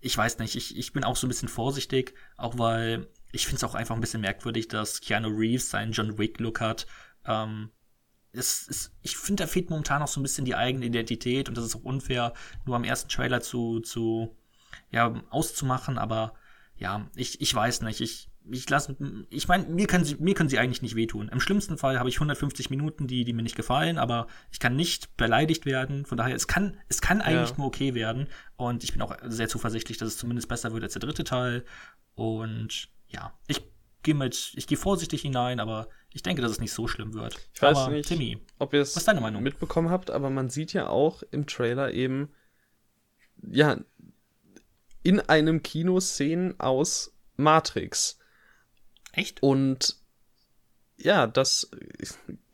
[0.00, 3.56] Ich weiß nicht, ich, ich bin auch so ein bisschen vorsichtig, auch weil ich finde
[3.56, 6.86] es auch einfach ein bisschen merkwürdig, dass Keanu Reeves seinen John Wick-Look hat.
[7.26, 7.70] Ähm,
[8.32, 11.56] es, es, ich finde, da fehlt momentan noch so ein bisschen die eigene Identität und
[11.56, 12.32] das ist auch unfair,
[12.64, 14.36] nur am ersten Trailer zu, zu
[14.90, 16.34] ja, auszumachen, aber
[16.76, 18.00] ja, ich, ich weiß nicht.
[18.00, 18.96] Ich, ich lasse,
[19.30, 21.28] ich meine, mir können sie, mir können sie eigentlich nicht wehtun.
[21.28, 24.76] Im schlimmsten Fall habe ich 150 Minuten, die, die mir nicht gefallen, aber ich kann
[24.76, 26.04] nicht beleidigt werden.
[26.04, 27.56] Von daher, es kann, es kann eigentlich Ja.
[27.56, 28.28] nur okay werden.
[28.56, 31.64] Und ich bin auch sehr zuversichtlich, dass es zumindest besser wird als der dritte Teil.
[32.14, 33.62] Und ja, ich
[34.02, 37.36] gehe mit, ich gehe vorsichtig hinein, aber ich denke, dass es nicht so schlimm wird.
[37.52, 38.08] Ich weiß aber, nicht.
[38.08, 39.42] Timmy, Ob ihr was es ist deine Meinung?
[39.42, 42.32] mitbekommen habt, aber man sieht ja auch im Trailer eben,
[43.42, 43.78] ja,
[45.02, 48.18] in einem Kino Szenen aus Matrix.
[49.12, 49.42] Echt?
[49.42, 49.96] Und
[50.96, 51.70] ja, das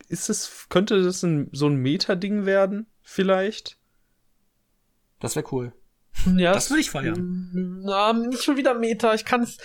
[0.09, 3.79] ist es, könnte das ein, so ein Meta-Ding werden, vielleicht?
[5.21, 5.73] Das wäre cool.
[6.37, 7.81] Ja, Das würde ich feiern.
[7.85, 9.15] Na, nicht schon wieder Meta.
[9.15, 9.57] Ich kann es.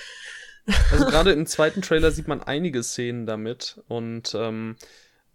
[0.91, 4.75] Also gerade im zweiten Trailer sieht man einige Szenen damit und ähm,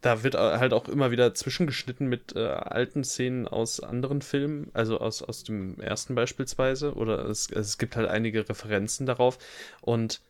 [0.00, 4.98] da wird halt auch immer wieder zwischengeschnitten mit äh, alten Szenen aus anderen Filmen, also
[4.98, 9.38] aus, aus dem ersten beispielsweise, oder es, es gibt halt einige Referenzen darauf
[9.80, 10.20] und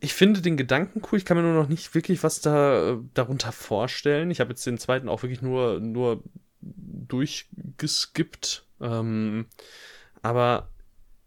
[0.00, 2.98] ich finde den Gedanken cool, ich kann mir nur noch nicht wirklich was da äh,
[3.14, 4.30] darunter vorstellen.
[4.30, 6.22] Ich habe jetzt den zweiten auch wirklich nur, nur
[6.60, 8.66] durchgeskippt.
[8.82, 9.46] Ähm,
[10.20, 10.68] aber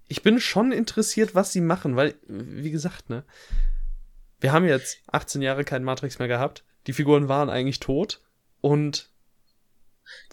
[0.08, 3.24] ich bin schon interessiert, was sie machen, weil, wie gesagt, ne,
[4.40, 6.64] wir haben jetzt 18 Jahre keinen Matrix mehr gehabt.
[6.86, 8.22] Die Figuren waren eigentlich tot.
[8.62, 9.10] Und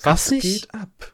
[0.02, 1.12] was nicht- geht ab?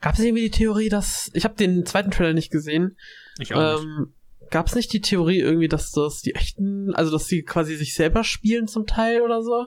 [0.00, 1.30] Gab es irgendwie die Theorie, dass.
[1.32, 2.96] Ich habe den zweiten Trailer nicht gesehen.
[3.38, 3.86] Ich auch nicht.
[3.86, 4.12] Ähm,
[4.50, 7.94] Gab es nicht die Theorie irgendwie, dass das die echten, also dass sie quasi sich
[7.94, 9.66] selber spielen zum Teil oder so?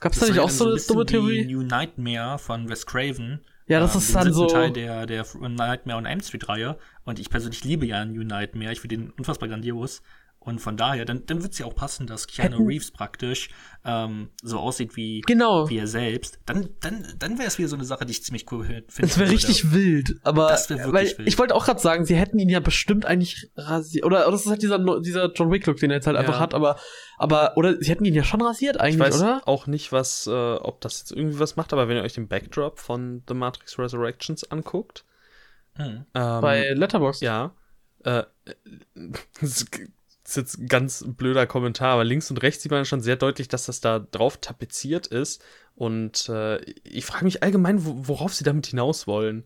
[0.00, 1.44] Gab es da nicht auch so eine dumme Theorie?
[1.44, 3.44] New Nightmare von Wes Craven.
[3.66, 4.46] Ja, das Ähm, ist dann so.
[4.46, 6.78] Teil der, der Nightmare on Elm Street Reihe.
[7.04, 8.72] Und ich persönlich liebe ja New Nightmare.
[8.72, 10.02] Ich finde den unfassbar grandios.
[10.44, 13.48] Und von daher, dann, dann wird es ja auch passen, dass Keanu Hätten- Reeves praktisch
[13.86, 15.68] ähm, so aussieht wie, Genau.
[15.70, 16.38] wie er selbst.
[16.44, 18.84] Dann, dann, dann wäre es wieder so eine Sache, die ich ziemlich cool finde.
[18.98, 21.28] Das wäre richtig wild, aber Das wirklich weil wild.
[21.28, 24.42] ich wollte auch gerade sagen, sie hätten ihn ja bestimmt eigentlich rasiert oder, oder das
[24.44, 26.20] ist halt dieser dieser John Wick Look, den er jetzt halt Ja.
[26.20, 26.78] einfach hat, aber
[27.16, 29.42] aber oder sie hätten ihn ja schon rasiert Ich eigentlich, weiß oder?
[29.46, 32.28] auch nicht, was, äh, ob das jetzt irgendwie was macht, aber wenn ihr euch den
[32.28, 35.04] Backdrop von The Matrix Resurrections anguckt,
[35.76, 36.04] Hm.
[36.14, 37.22] ähm, Bei Letterboxd.
[37.22, 37.54] Ja.
[38.04, 38.24] Äh,
[40.24, 43.48] ist jetzt ein ganz blöder Kommentar, aber links und rechts sieht man schon sehr deutlich,
[43.48, 45.42] dass das da drauf tapeziert ist.
[45.74, 49.44] Und äh, ich frage mich allgemein, wo, worauf sie damit hinaus wollen.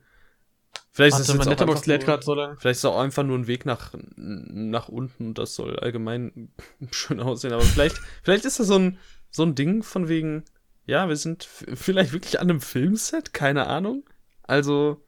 [0.93, 2.57] Vielleicht ist Warte, mein jetzt auch lädt nur, gerade so lang.
[2.59, 6.53] vielleicht ist es auch einfach nur ein Weg nach, nach unten und das soll allgemein
[6.91, 7.53] schön aussehen.
[7.53, 8.99] Aber vielleicht, vielleicht ist das so ein,
[9.31, 10.45] so ein Ding von wegen,
[10.87, 14.09] ja, wir sind vielleicht wirklich an einem Filmset, keine Ahnung.
[14.43, 15.05] Also,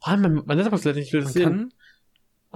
[0.00, 1.44] Ah, mein, mein Letterboxd lädt nicht, ich will das man sehen.
[1.44, 1.74] kann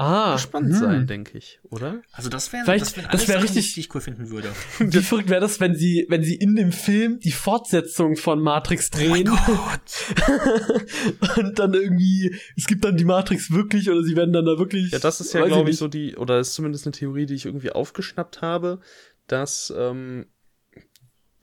[0.00, 0.78] Ah, gespannt hm.
[0.78, 2.00] sein, denke ich, oder?
[2.12, 4.50] Also das Vielleicht- das, wären das alles wär richtig- die ich cool finden würde.
[4.78, 8.90] Wie verrückt wäre das, wenn sie, wenn sie in dem Film die Fortsetzung von Matrix
[8.94, 11.36] Oh mein drehen Gott.
[11.36, 14.90] und dann irgendwie, es gibt dann die Matrix wirklich oder sie werden dann da wirklich.
[14.90, 15.78] Ja, das ist ja, glaube ich, nicht.
[15.78, 18.80] so die, oder ist zumindest eine Theorie, die ich irgendwie aufgeschnappt habe,
[19.26, 20.26] dass ähm,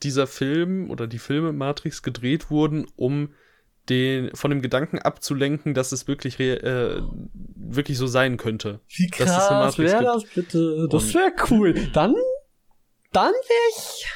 [0.02, 3.34] dieser Film oder die Filme Matrix gedreht wurden, um
[3.88, 7.02] den von dem Gedanken abzulenken, dass es wirklich re äh,
[7.56, 8.80] wirklich so sein könnte.
[8.88, 10.88] Wie dass es eine krass wäre das bitte?
[10.90, 11.74] Das wäre cool.
[11.92, 12.14] Dann,
[13.12, 14.06] dann wäre ich,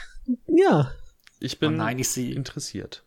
[0.47, 0.93] ja.
[1.41, 3.03] Ich Oh bin nein, ich sehe interessiert.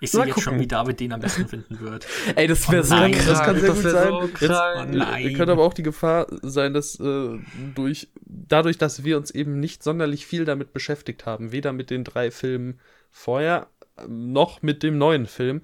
[0.00, 0.60] ich Mal seh jetzt schon, gucken.
[0.60, 2.06] wie David den am besten finden wird.
[2.36, 3.26] Ey, das wäre Oh so nein, krank.
[3.26, 4.08] das kann sehr das gut sein.
[4.08, 4.50] so Jetzt-.
[4.50, 5.34] Oh nein.
[5.34, 7.38] Könnte aber auch die Gefahr sein, dass äh,
[7.74, 12.04] durch dadurch, dass wir uns eben nicht sonderlich viel damit beschäftigt haben, weder mit den
[12.04, 12.78] drei Filmen
[13.10, 13.66] vorher
[13.98, 15.62] ähm, noch mit dem neuen Film,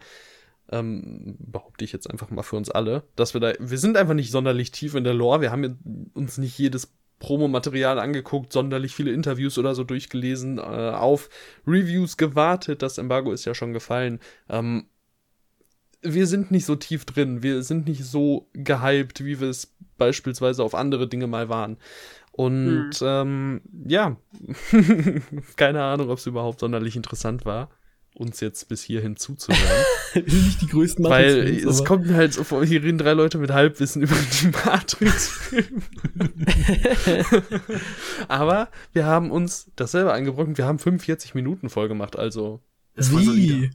[0.71, 4.15] ähm, behaupte ich jetzt einfach mal für uns alle, dass wir da, wir sind einfach
[4.15, 9.13] nicht sonderlich tief in der Lore, wir haben uns nicht jedes Promomaterial angeguckt, sonderlich viele
[9.13, 11.31] Interviews oder so durchgelesen, äh, auf
[11.67, 12.83] Reviews gewartet.
[12.83, 14.21] Das Embargo ist ja schon gefallen.
[14.51, 14.87] Ähm,
[16.03, 20.63] wir sind nicht so tief drin, wir sind nicht so gehypt, wie wir es beispielsweise
[20.63, 21.79] auf andere Dinge mal waren.
[22.33, 23.03] Und hm.
[23.03, 24.17] ähm, ja,
[25.57, 27.71] keine Ahnung, ob es überhaupt sonderlich interessant war,
[28.17, 29.85] uns jetzt bis hierhin zuzuhören.
[30.15, 33.51] nicht die größten Weil es kommt mir halt so vor, hier reden drei Leute mit
[33.51, 35.83] Halbwissen über die Matrix-Filme.
[38.29, 42.61] Aber wir haben uns dasselbe eingebrochen, wir haben 45 Minuten voll gemacht, also.
[42.95, 43.71] Wie?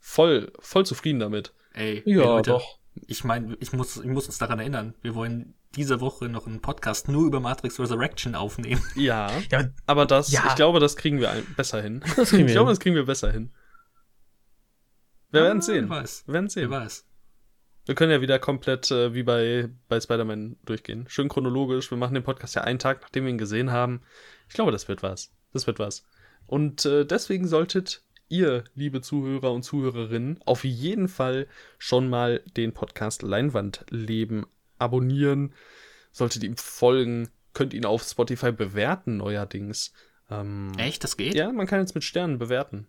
[0.00, 1.52] Voll, voll zufrieden damit.
[1.72, 2.78] Ey, ja, ey Leute, doch.
[3.08, 4.94] Ich meine, ich muss, ich muss uns daran erinnern.
[5.02, 8.82] Wir wollen diese Woche noch einen Podcast nur über Matrix Resurrection aufnehmen.
[8.94, 10.44] Ja, ja aber das, ja.
[10.48, 12.04] ich glaube, das kriegen wir besser hin.
[12.16, 13.50] Das kriegen wir ich glaube, das kriegen wir besser hin.
[15.32, 15.88] Wir werden sehen.
[15.88, 16.24] Wer weiß.
[16.26, 16.70] Wir werden sehen.
[16.70, 17.06] Wer weiß.
[17.86, 21.06] Wir können ja wieder komplett äh, wie bei, bei Spider-Man durchgehen.
[21.08, 21.90] Schön chronologisch.
[21.90, 24.02] Wir machen den Podcast ja einen Tag, nachdem wir ihn gesehen haben.
[24.48, 25.32] Ich glaube, das wird was.
[25.54, 26.04] Das wird was.
[26.46, 31.46] Und äh, deswegen solltet ihr, liebe Zuhörer und Zuhörerinnen, auf jeden Fall
[31.78, 34.44] schon mal den Podcast Leinwandleben
[34.78, 35.54] abonnieren.
[36.12, 39.94] Solltet ihm folgen, könnt ihn auf Spotify bewerten neuerdings.
[40.30, 41.34] Ähm, Echt, das geht?
[41.34, 42.86] Ja, man kann jetzt mit Sternen bewerten.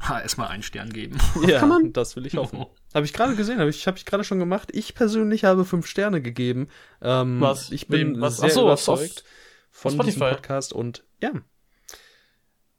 [0.00, 1.18] Ha, erstmal einen Stern geben.
[1.46, 2.64] ja, das will ich hoffen.
[2.94, 4.70] Habe ich gerade gesehen, habe ich, hab ich gerade schon gemacht.
[4.72, 6.68] Ich persönlich habe fünf Sterne gegeben.
[7.00, 7.70] Ähm, was?
[7.70, 8.38] Ich bin was?
[8.38, 10.12] sehr Achso, überzeugt auf, von Spotify.
[10.12, 11.30] diesem Podcast und ja,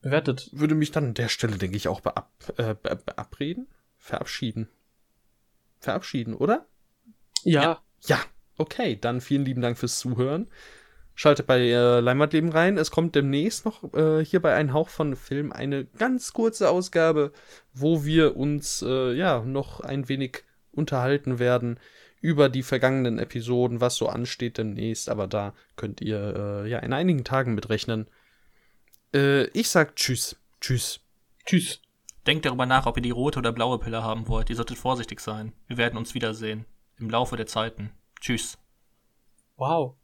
[0.02, 0.50] bewertet.
[0.52, 3.68] Würde mich dann an der Stelle, denke ich, auch beab, äh, beabreden?
[3.98, 4.68] Verabschieden.
[5.80, 6.66] Verabschieden, oder?
[7.44, 7.62] Ja.
[7.62, 7.82] ja.
[8.08, 8.20] Ja,
[8.58, 8.98] okay.
[9.00, 10.50] Dann vielen lieben Dank fürs Zuhören.
[11.16, 12.78] Schaltet bei äh, Leinwandleben rein.
[12.78, 17.32] Es kommt demnächst noch äh, hier bei Ein Hauch von Film eine ganz kurze Ausgabe,
[17.74, 21.80] wo wir uns äh, ja noch ein wenig unterhalten werden
[22.22, 25.10] über die vergangenen Episoden, was so ansteht demnächst.
[25.10, 28.08] Aber da könnt ihr äh, ja in einigen Tagen mitrechnen.
[29.14, 30.38] Äh, ich sag Tschüss.
[30.62, 31.02] Tschüss.
[31.46, 31.82] Tschüss.
[32.28, 34.50] Denkt darüber nach, ob ihr die rote oder blaue Pille haben wollt.
[34.50, 35.54] Ihr solltet vorsichtig sein.
[35.68, 36.66] Wir werden uns wiedersehen.
[37.00, 37.92] Im Laufe der Zeiten.
[38.20, 38.60] Tschüss.
[39.58, 39.96] Wow.